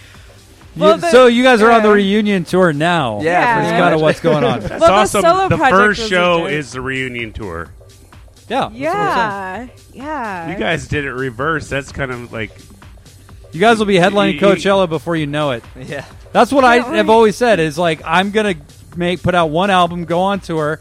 [0.76, 3.20] You- Well, the- so you guys are on the reunion tour now.
[3.22, 3.40] Yeah, Yeah.
[3.40, 4.60] That's pretty kind of what's going on.
[4.60, 5.22] That's Well, the awesome.
[5.22, 6.50] solo the first show joke.
[6.50, 7.70] is the reunion tour.
[8.48, 8.68] Yeah.
[8.68, 9.70] that's what I'm saying.
[9.94, 10.04] Yeah.
[10.04, 10.52] Yeah.
[10.52, 11.70] You guys did it reverse.
[11.70, 12.50] That's kind of like
[13.52, 15.64] You guys will be headlining Coachella before you know it.
[15.80, 16.04] Yeah.
[16.32, 18.54] That's what I have always said is like I'm gonna
[18.96, 20.78] make put out one album, go on tour,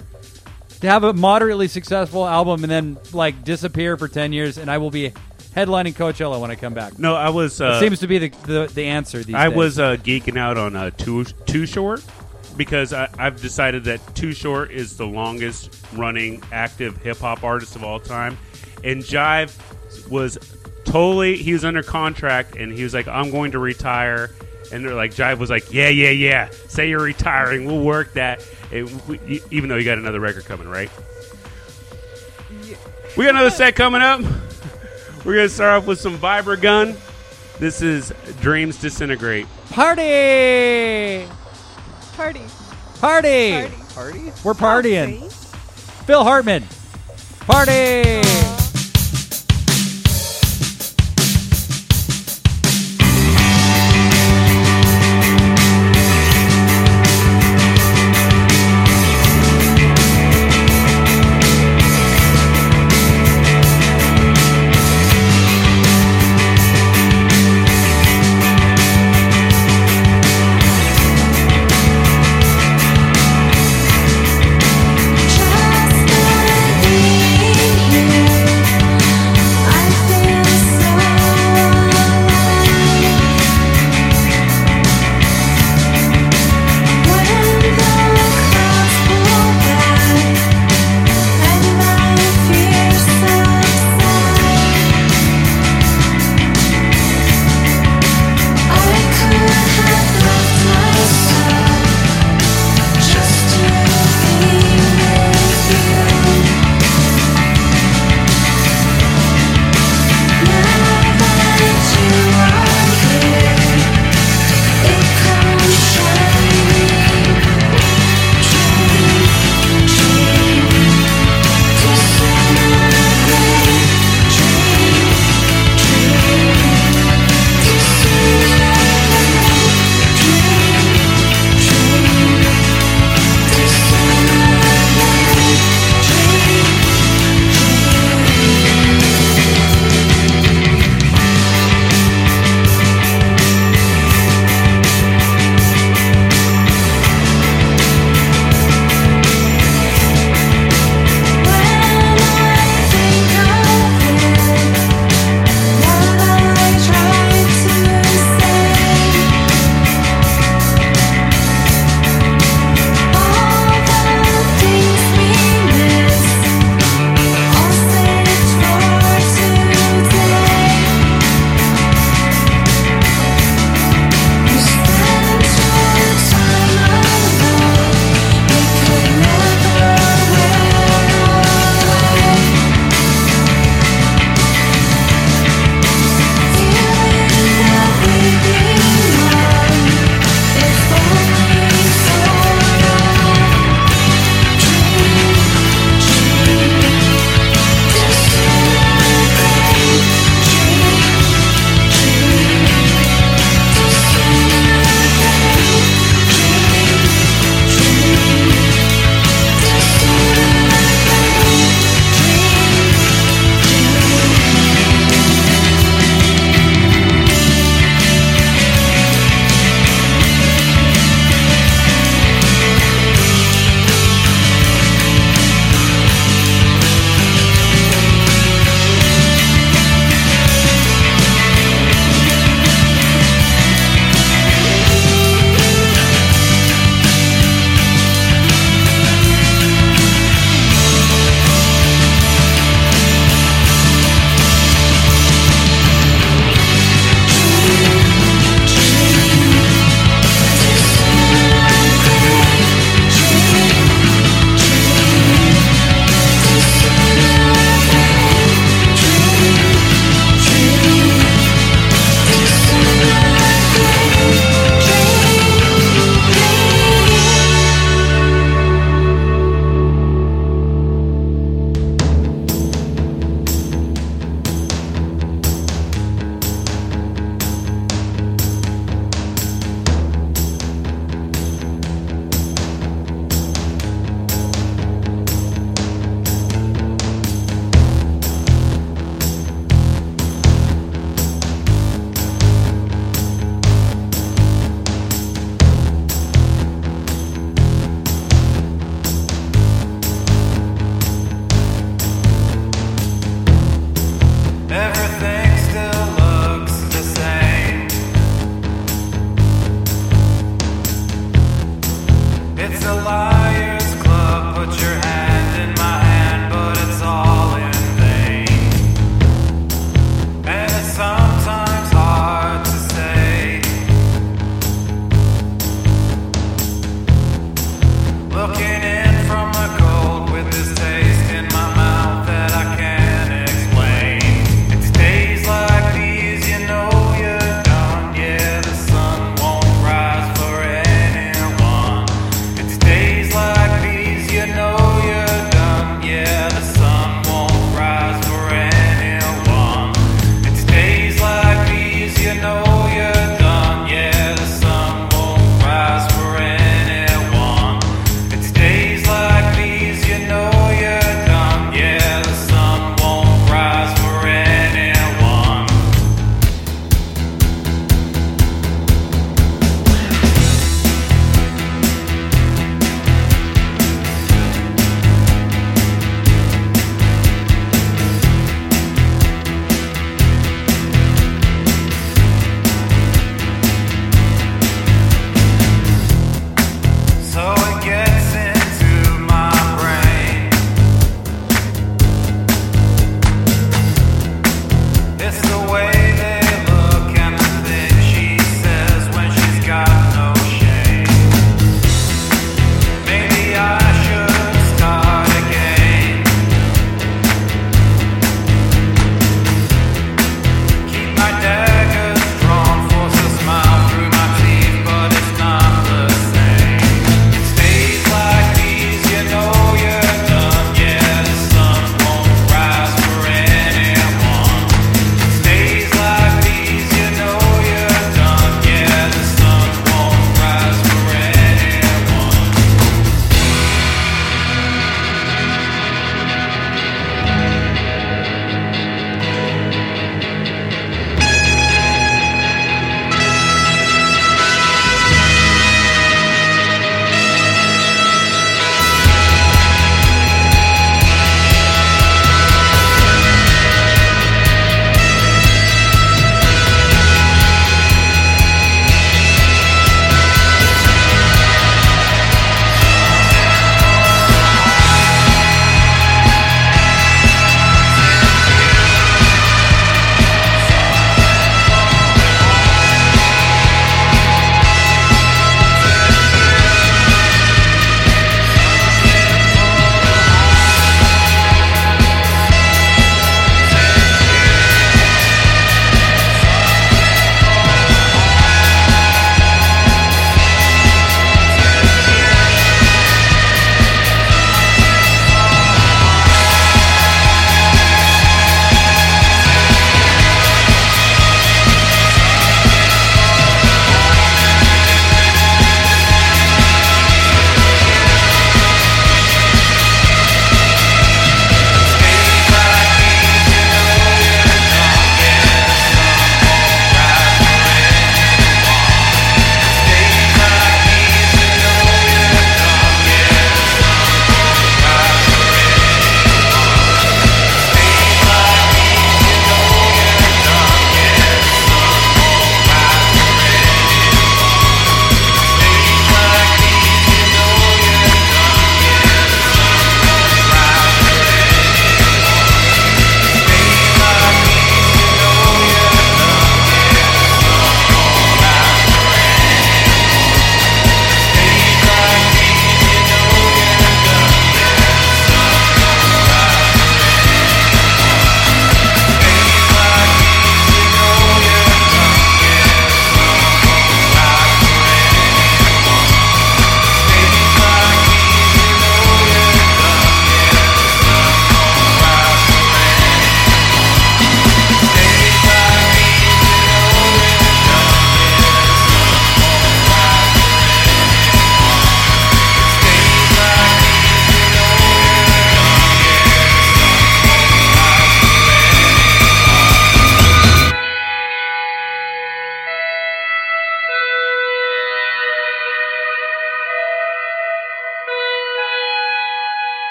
[0.82, 4.78] to have a moderately successful album, and then like disappear for ten years, and I
[4.78, 5.12] will be
[5.56, 7.00] headlining Coachella when I come back.
[7.00, 7.16] no.
[7.16, 7.62] I was.
[7.62, 9.58] Uh, it seems to be the the, the answer these I days.
[9.58, 12.04] was uh, geeking out on uh, Too Too Short
[12.58, 17.76] because I, I've decided that Too Short is the longest running active hip hop artist
[17.76, 18.38] of all time,
[18.84, 19.58] and Jive
[20.10, 20.38] was
[20.84, 24.32] totally he was under contract and he was like, I'm going to retire.
[24.72, 26.50] And they're like, Jive was like, yeah, yeah, yeah.
[26.68, 27.66] Say you're retiring.
[27.66, 28.46] We'll work that.
[28.72, 30.90] And we, even though you got another record coming, right?
[33.18, 34.22] We got another set coming up.
[35.24, 36.98] We're going to start off with some Vibragun.
[37.60, 38.12] This is
[38.42, 39.48] Dreams Disintegrate.
[39.70, 41.26] party,
[42.18, 42.42] Party.
[43.00, 43.72] party, Party.
[43.94, 44.20] Party?
[44.44, 45.22] We're partying.
[45.30, 46.04] See?
[46.06, 46.64] Phil Hartman,
[47.48, 48.22] party.
[48.22, 48.65] Just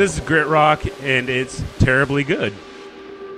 [0.00, 2.54] this is grit rock, and it's terribly good.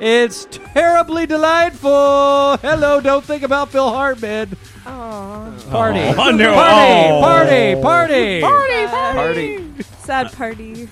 [0.01, 2.57] It's terribly delightful.
[2.59, 4.57] Hello, don't think about Phil Hartman.
[4.87, 5.99] Oh, Party.
[5.99, 6.55] Oh, no.
[6.55, 7.21] Party, Oh.
[7.21, 8.41] party, party.
[8.43, 9.85] Party.
[10.03, 10.89] sad party.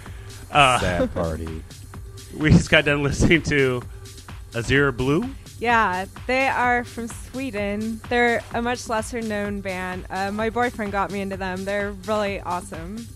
[0.51, 1.63] Uh, Sad party.
[2.37, 3.81] we just got done listening to
[4.57, 5.31] Azure Blue.
[5.61, 8.01] Yeah, they are from Sweden.
[8.09, 10.05] They're a much lesser known band.
[10.11, 11.65] Uh, my boyfriend got me into them.
[11.65, 13.07] They're really awesome.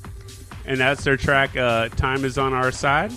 [0.66, 3.12] And that's their track, uh, Time is on Our Side.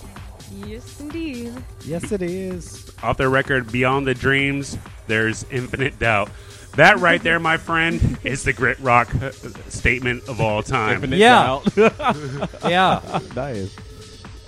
[0.66, 1.54] Yes, indeed.
[1.86, 2.92] Yes, it is.
[3.04, 6.30] Off their record, Beyond the Dreams, there's Infinite Doubt.
[6.76, 9.32] That right there, my friend, is the grit rock uh,
[9.70, 10.96] statement of all time.
[10.96, 11.60] Infinite Yeah.
[12.68, 13.20] Yeah.
[13.36, 13.76] nice.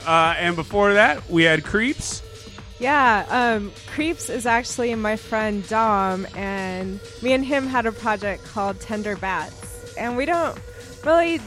[0.06, 2.24] Uh, and before that, we had Creeps.
[2.80, 8.46] Yeah, um, Creeps is actually my friend Dom, and me and him had a project
[8.46, 9.94] called Tender Bats.
[9.98, 10.58] And we don't
[11.04, 11.42] really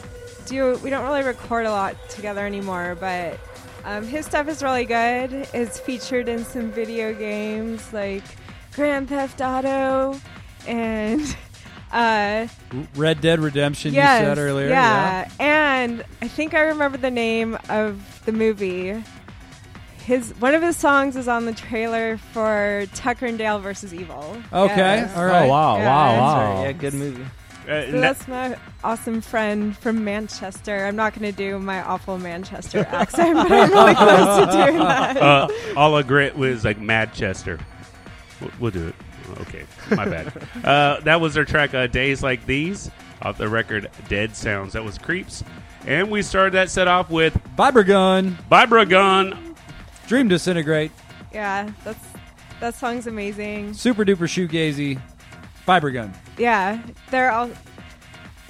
[0.46, 3.38] do, we don't really record a lot together anymore, but
[3.84, 5.48] um, his stuff is really good.
[5.54, 8.22] It's featured in some video games like
[8.74, 10.18] Grand Theft Auto
[10.66, 11.36] and.
[11.92, 12.48] Uh,
[12.96, 14.70] Red Dead Redemption, yes, you said earlier.
[14.70, 15.30] Yeah.
[15.38, 19.04] and I think I remember the name of the movie.
[19.98, 24.38] His one of his songs is on the trailer for Tucker and Dale versus Evil.
[24.54, 25.14] Okay, Yes.
[25.14, 25.44] all right.
[25.44, 25.76] Oh, wow.
[25.76, 26.08] Yeah, wow.
[26.08, 26.62] that's Wow.
[26.62, 27.24] Yeah, good movie.
[27.68, 30.86] Uh, So that's my awesome friend from Manchester.
[30.86, 34.78] I'm not going to do my awful Manchester accent, but I'm really close to doing
[34.78, 35.16] that.
[35.16, 37.60] uh, all a grit was like Madchester.
[38.40, 38.94] We'll, we'll do it.
[39.42, 39.64] Okay,
[39.94, 40.32] my bad.
[40.64, 42.90] uh, that was their track, uh, Days Like These,
[43.22, 44.72] off the record Dead Sounds.
[44.74, 45.42] That was Creeps.
[45.86, 49.56] And we started that set off with Vibra Vibragun.
[50.06, 50.90] Dream Disintegrate,
[51.32, 52.06] yeah, that's
[52.60, 53.72] that song's amazing.
[53.72, 55.00] super duper shoegazy,
[55.66, 56.12] Vibragun.
[56.38, 57.50] Yeah, they're all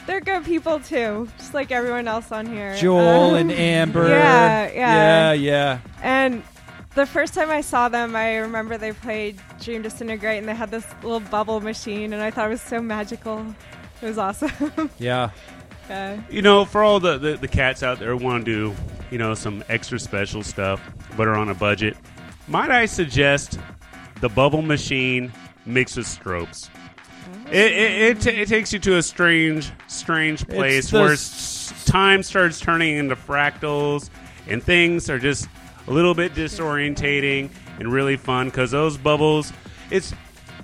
[0.07, 2.75] they're good people too, just like everyone else on here.
[2.79, 4.09] Joel Um, and Amber.
[4.09, 4.73] Yeah, yeah.
[4.75, 5.79] Yeah, yeah.
[6.03, 6.43] And
[6.95, 10.71] the first time I saw them, I remember they played Dream Disintegrate and they had
[10.71, 13.47] this little bubble machine, and I thought it was so magical.
[14.01, 14.91] It was awesome.
[14.99, 15.31] Yeah.
[15.89, 16.21] yeah.
[16.31, 18.75] You know, for all the, the, the cats out there who want to do,
[19.11, 20.81] you know, some extra special stuff,
[21.17, 21.97] but are on a budget,
[22.49, 23.59] might I suggest
[24.21, 25.33] the bubble machine
[25.67, 26.69] mixed with strobes?
[27.53, 31.70] It, it, it, ta- it takes you to a strange, strange place the where s-
[31.73, 34.09] s- time starts turning into fractals
[34.49, 35.49] and things are just
[35.87, 39.53] a little bit disorientating and really fun because those bubbles,
[39.91, 40.15] it's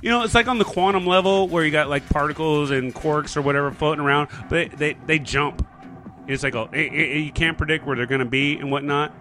[0.00, 3.36] you know, it's like on the quantum level where you got like particles and quarks
[3.36, 5.66] or whatever floating around, but they they, they jump.
[6.26, 9.12] It's like oh, eh, eh, you can't predict where they're going to be and whatnot.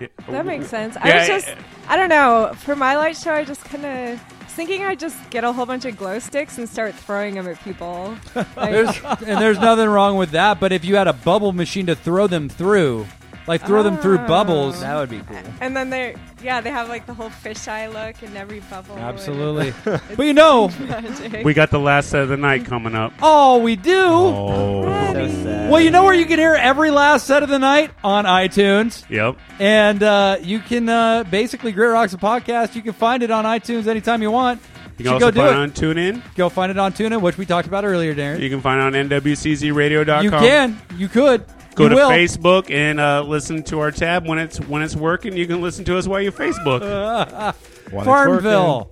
[0.00, 0.08] Yeah.
[0.28, 0.96] That makes sense.
[0.96, 1.54] I Yeah, was just,
[1.88, 2.52] I don't know.
[2.56, 5.84] For my light show, I just kind of thinking I'd just get a whole bunch
[5.84, 8.16] of glow sticks and start throwing them at people.
[8.56, 11.86] Like, There's, and there's nothing wrong with that, but if you had a bubble machine
[11.86, 13.06] to throw them through,
[13.48, 14.26] like throw them through Ah.
[14.26, 15.36] bubbles, That would be cool.
[15.60, 18.96] and then they're, yeah, they have like the whole fisheye look in every bubble.
[18.98, 19.72] absolutely.
[20.16, 21.44] but you know, magic.
[21.44, 23.12] we got the last set of the night coming up.
[23.22, 23.98] oh, we do.
[23.98, 25.12] Oh.
[25.12, 25.70] So sad.
[25.70, 29.08] Well, you know where you can hear every last set of the night on iTunes,
[29.10, 29.36] Yep.
[29.58, 32.74] and uh, you can uh, basically Grit Rocks a podcast.
[32.74, 34.60] You can find it on iTunes anytime you want.
[34.98, 35.82] You Should can go also do find it.
[35.82, 36.22] it on TuneIn.
[36.34, 38.40] Go find it on TuneIn, which we talked about earlier, Darren.
[38.40, 40.24] You can find it on nwczradio.com.
[40.24, 41.44] You can, you could,
[41.78, 42.10] Go you to will.
[42.10, 45.36] Facebook and uh, listen to our tab when it's when it's working.
[45.36, 46.80] You can listen to us while you Facebook.
[47.90, 48.90] One that's Farmville.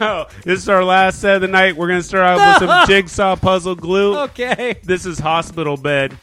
[0.00, 1.76] oh, this is our last set of the night.
[1.76, 4.16] We're gonna start out with some jigsaw puzzle glue.
[4.18, 4.78] Okay.
[4.84, 6.16] This is hospital bed.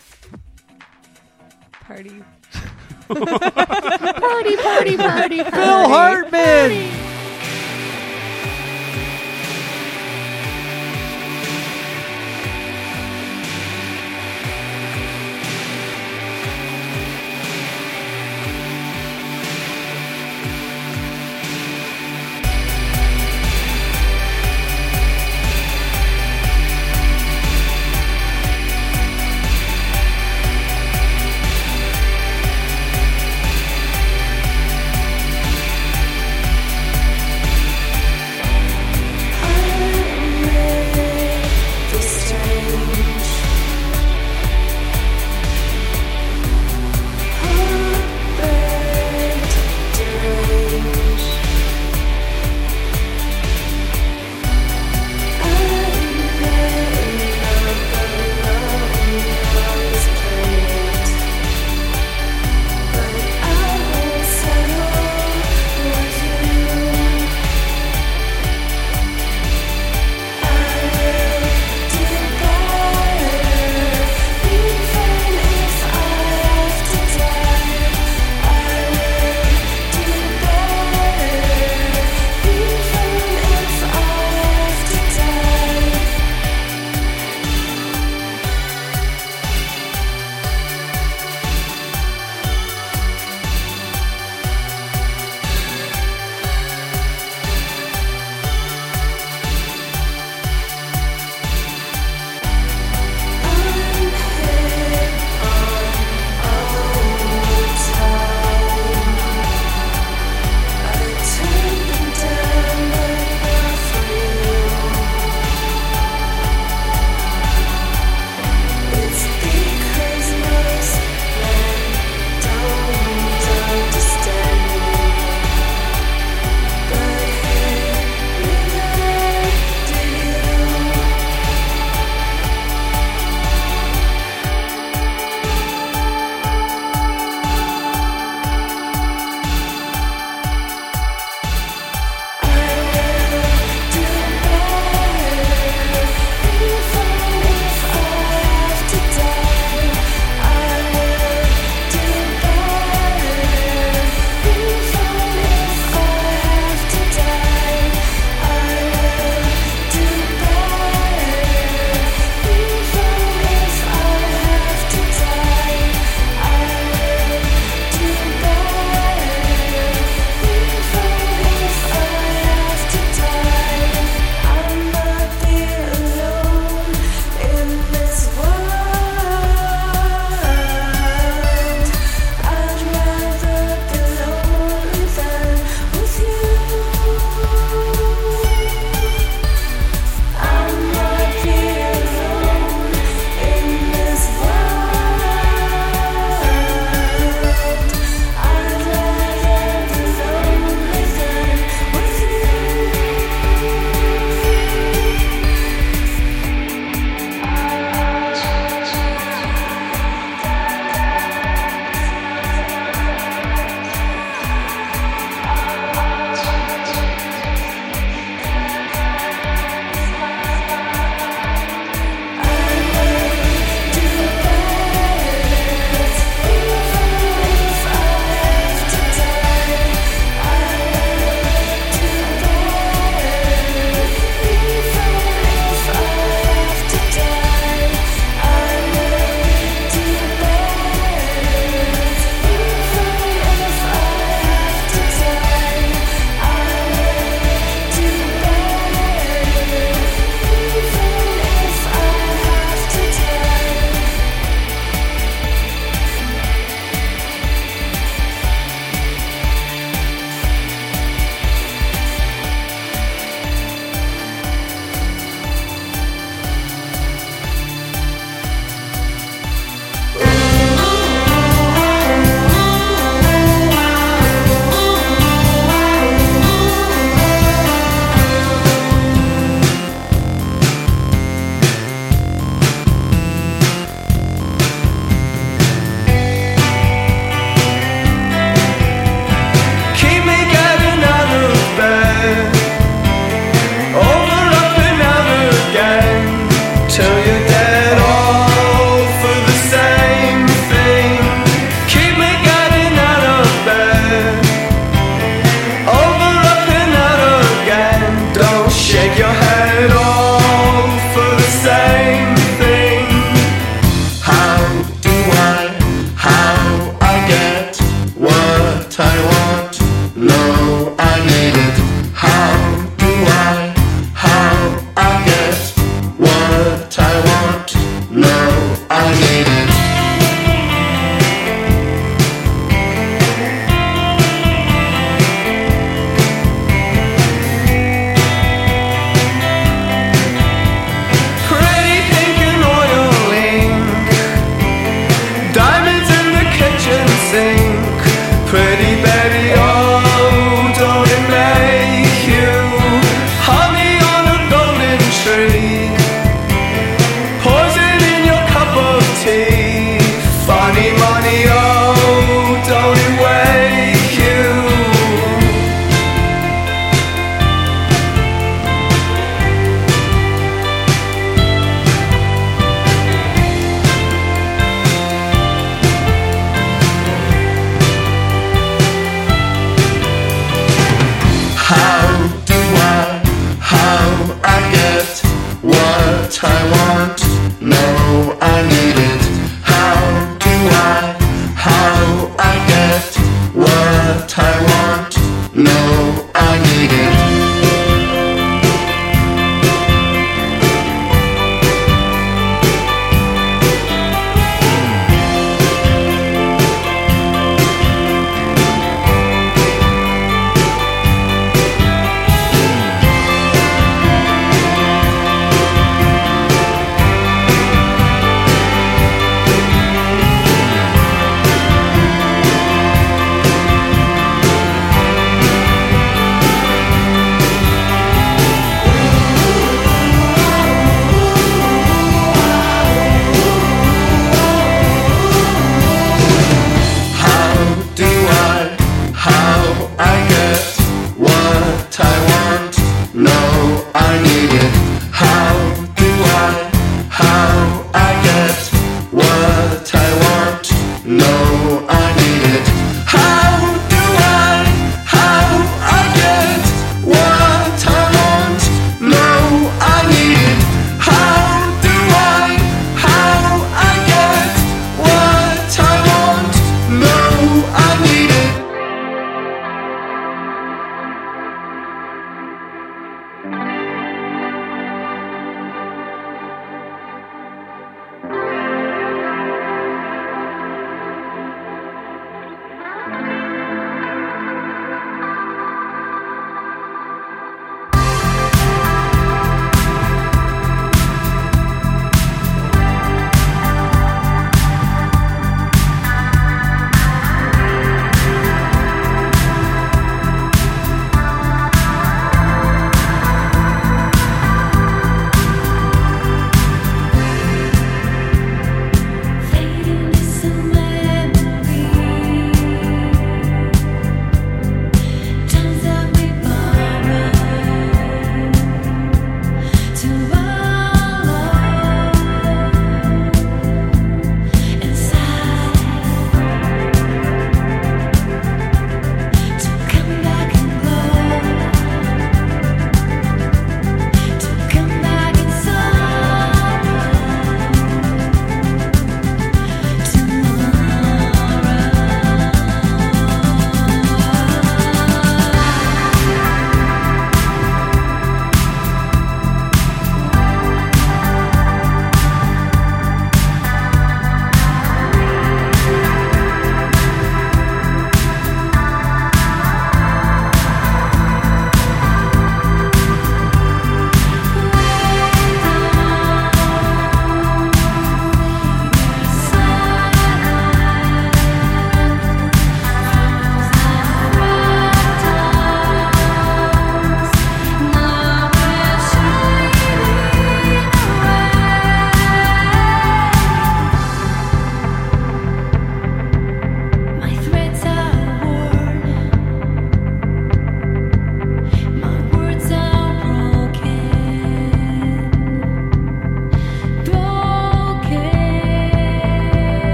[1.82, 2.24] party.
[3.10, 6.32] Party, party, party, Phil Hartman.
[6.32, 7.19] Party,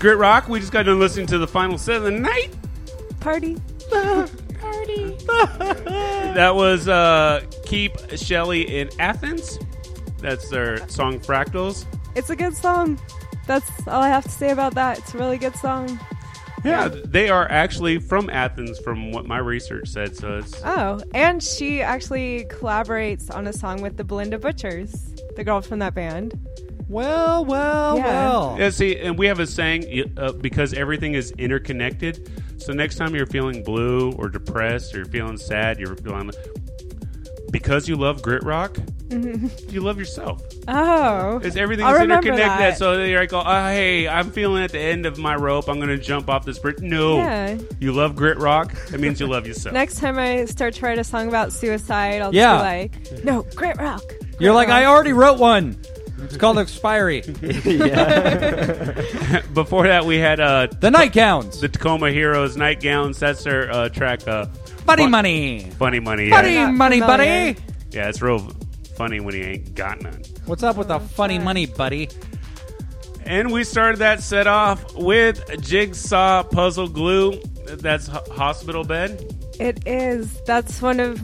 [0.00, 0.48] Grit Rock.
[0.48, 2.56] We just got done listening to the final set of the night.
[3.20, 3.56] Party.
[3.90, 5.16] Party.
[6.30, 9.58] That was uh, Keep Shelly in Athens.
[10.18, 11.86] That's their song Fractals.
[12.14, 13.00] It's a good song.
[13.48, 14.98] That's all I have to say about that.
[14.98, 15.98] It's a really good song.
[16.64, 20.14] Yeah, they are actually from Athens, from what my research said.
[20.14, 25.42] So it's Oh, and she actually collaborates on a song with the Bilinda Butchers, the
[25.42, 26.38] girl from that band.
[26.90, 28.04] Well, well, Yeah.
[28.04, 28.56] well.
[28.58, 32.28] Yeah, see, and we have a saying uh, because everything is interconnected.
[32.58, 36.30] So next time you're feeling blue or depressed or you're feeling sad, you're feeling
[37.50, 38.76] because you love grit rock,
[39.10, 40.40] you love yourself.
[40.68, 42.38] Oh, It's everything I'll is interconnected.
[42.60, 42.78] that.
[42.78, 45.68] So you're like, oh, hey, I'm feeling at the end of my rope.
[45.68, 46.78] I'm going to jump off this bridge.
[46.80, 47.58] No, Yeah.
[47.80, 48.72] you love grit rock.
[48.90, 49.72] That means you love yourself.
[49.74, 52.58] Next time I start to write a song about suicide, I'll Yeah.
[52.58, 54.02] be like, no, grit rock.
[54.06, 54.68] Grit You're like.
[54.68, 55.76] I already wrote one.
[56.24, 57.20] It's called Expiry.
[59.54, 61.60] Before that, we had uh, The Night Gowns.
[61.60, 63.18] the Tacoma Heroes nightgowns.
[63.18, 64.26] That's their uh, track.
[64.26, 64.46] Uh,
[64.86, 65.70] Buddy Fun- Money.
[65.78, 66.30] Funny money.
[66.30, 66.66] Buddy Yeah.
[66.66, 67.56] Not Money, buddy.
[67.90, 68.38] yeah, it's real
[68.96, 70.22] funny when he ain't got none.
[70.46, 72.08] What's up with the funny money, buddy?
[73.24, 77.40] And we started that set off with Jigsaw Puzzle Glue.
[77.66, 79.22] That's H- Hospital Bed.
[79.60, 80.40] It is.
[80.42, 81.20] That's one of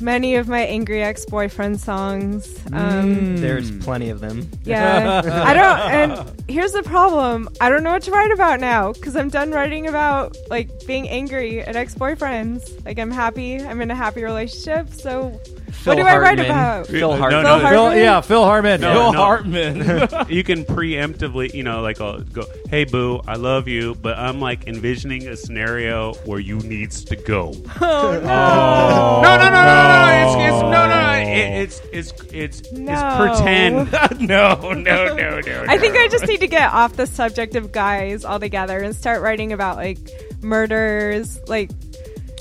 [0.00, 2.60] many of my angry ex-boyfriend songs.
[2.72, 4.50] Um, There's plenty of them.
[4.64, 6.20] Yeah, I don't.
[6.20, 9.50] And here's the problem: I don't know what to write about now because I'm done
[9.50, 12.84] writing about like being angry at ex-boyfriends.
[12.84, 13.60] Like I'm happy.
[13.60, 14.90] I'm in a happy relationship.
[14.90, 15.40] So
[15.76, 16.86] Phil what do I write about?
[16.88, 17.42] Phil Hartman.
[17.42, 17.60] no, Phil no.
[17.60, 17.92] Hartman?
[17.92, 18.80] Phil, yeah, Phil Hartman.
[18.80, 19.18] No, Phil no.
[19.18, 20.26] Hartman.
[20.28, 24.40] you can preemptively, you know, like uh, go, "Hey, boo, I love you," but I'm
[24.40, 27.52] like envisioning a scenario where you needs to go.
[27.80, 29.20] Oh no!
[29.22, 30.26] No, no, no, no, no, no!
[30.26, 31.12] It's, it's no, no, no!
[31.12, 32.92] It, it's it's it's No.
[32.92, 33.92] it's pretend.
[34.28, 35.64] no, no, no, no.
[35.68, 35.96] I think.
[35.96, 39.76] I just need to get off the subject of guys altogether and start writing about
[39.76, 39.98] like
[40.42, 41.70] murders, like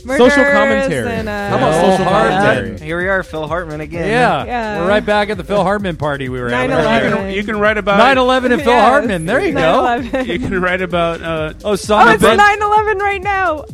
[0.06, 1.12] murders Social commentary.
[1.12, 2.42] And, uh, How about Phil social Hartman.
[2.42, 2.80] commentary?
[2.88, 4.08] Here we are, Phil Hartman again.
[4.08, 4.46] Yeah.
[4.46, 4.80] Yeah.
[4.82, 6.70] We're right back at the Phil Hartman party we were at.
[6.70, 7.10] 9/11.
[7.10, 9.26] you can, you can write about 9 11 and Phil Yes, Hartman.
[9.26, 9.60] There you go.
[9.60, 10.28] 9/11.
[10.28, 13.66] You can write about uh, Oh, Oh, Osama it's bin 9/11 right now.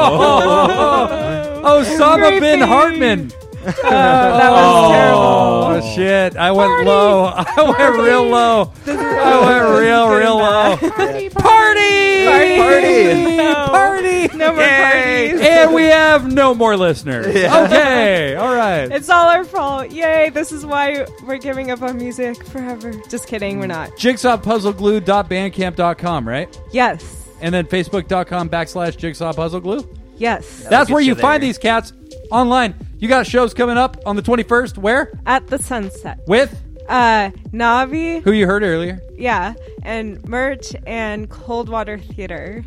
[0.00, 3.32] Oh, Osama bin Hartman.
[3.68, 5.20] Oh, that was oh, terrible.
[5.20, 6.36] Oh shit!
[6.36, 7.24] I went low.
[7.34, 8.72] I went real low.
[8.86, 10.76] I went real, real low.
[10.76, 11.30] Party!
[11.30, 12.26] Party!
[12.56, 13.36] Party!
[13.36, 13.54] No.
[13.68, 14.28] Party!
[14.36, 15.40] No more parties.
[15.40, 17.26] And we have no more listeners.
[17.26, 18.90] Okay, all right.
[18.90, 19.90] It's all our fault.
[19.90, 22.92] Yay, this is why we're giving up on music forever.
[23.08, 23.90] Just kidding, we're not.
[23.92, 26.60] JigsawPuzzleGlue.bandcamp.com, right?
[26.72, 27.28] Yes.
[27.40, 29.88] And then Facebook.com backslash Jigsaw Puzzle Glue.
[30.16, 30.66] Yes.
[30.68, 31.92] That's where you you find these cats
[32.30, 32.74] online.
[32.98, 34.78] You got shows coming up on the 21st.
[34.78, 35.12] Where?
[35.26, 36.20] At the sunset.
[36.26, 39.00] With Uh Navi, who you heard earlier.
[39.16, 42.64] yeah, and merch and Coldwater Theater.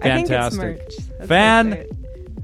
[0.00, 0.60] I think it's Fantastic.
[0.60, 0.96] merch.
[1.18, 1.88] That's Fan- what I say.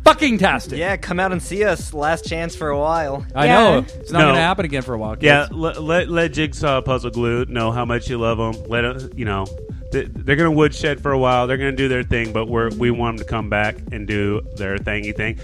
[0.04, 0.78] Fucking tastic.
[0.78, 1.92] Yeah, come out and see us.
[1.92, 3.24] Last chance for a while.
[3.34, 3.58] I Yeah.
[3.58, 3.78] know.
[3.80, 4.24] It's not No.
[4.26, 5.12] going to happen again for a while.
[5.14, 5.24] Kids.
[5.24, 5.46] yeah.
[5.50, 8.64] Let, let let Jigsaw Puzzle Glue know how much you love them.
[8.68, 9.46] Let it, you know.
[9.92, 11.46] th- They're gonna woodshed for a while.
[11.46, 14.40] They're gonna do their thing, but we're we want them to come back and do
[14.56, 15.38] their thingy thing.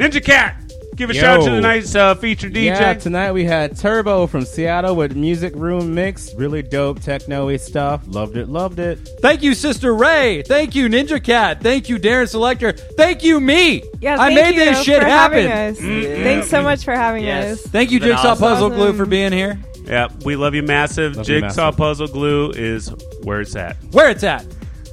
[0.00, 0.56] Ninja Cat,
[0.96, 1.20] give a Yo.
[1.20, 2.64] shout out to tonight's uh, featured DJ.
[2.68, 6.34] Yeah, tonight we had Turbo from Seattle with Music Room Mix.
[6.36, 8.02] Really dope techno-y stuff.
[8.06, 8.98] Loved it, loved it.
[9.20, 10.40] Thank you, Sister Ray.
[10.42, 11.60] Thank you, Ninja Cat.
[11.60, 12.72] Thank you, Darren Selector.
[12.72, 13.82] Thank you, me.
[14.00, 15.46] Yeah, I thank made you this shit for happen.
[15.46, 16.22] having us.
[16.22, 17.58] Thanks so much for having Yes.
[17.60, 17.66] us.
[17.70, 18.38] Thank you, Jigsaw awesome.
[18.38, 19.58] Puzzle Glue, for being here.
[19.84, 21.16] Yeah, we love you massive.
[21.16, 21.76] Love you Jigsaw massive.
[21.78, 22.88] Puzzle Glue is
[23.24, 23.76] where it's at.
[23.92, 24.46] Where it's at.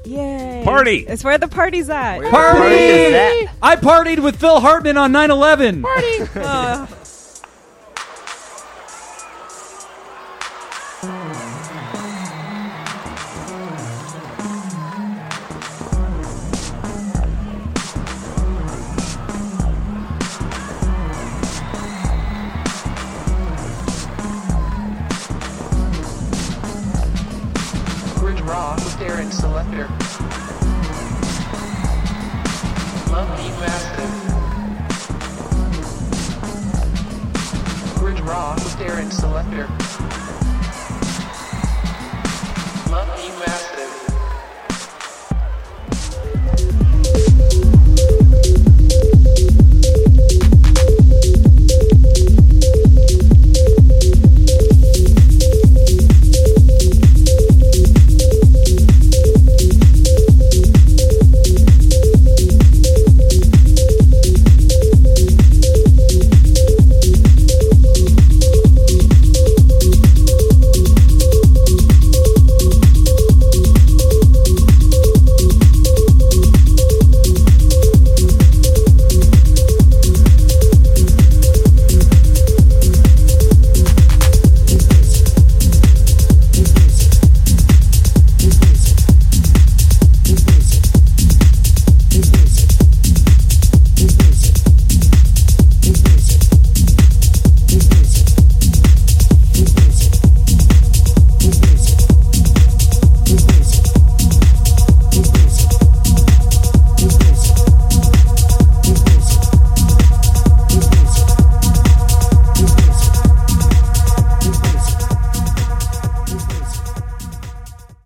[0.07, 0.61] Yay.
[0.63, 1.05] Party.
[1.07, 2.21] It's where the party's at.
[2.21, 2.29] Party!
[2.31, 3.49] party?
[3.61, 5.83] I partied with Phil Hartman on 9 11.
[5.85, 6.87] Oh.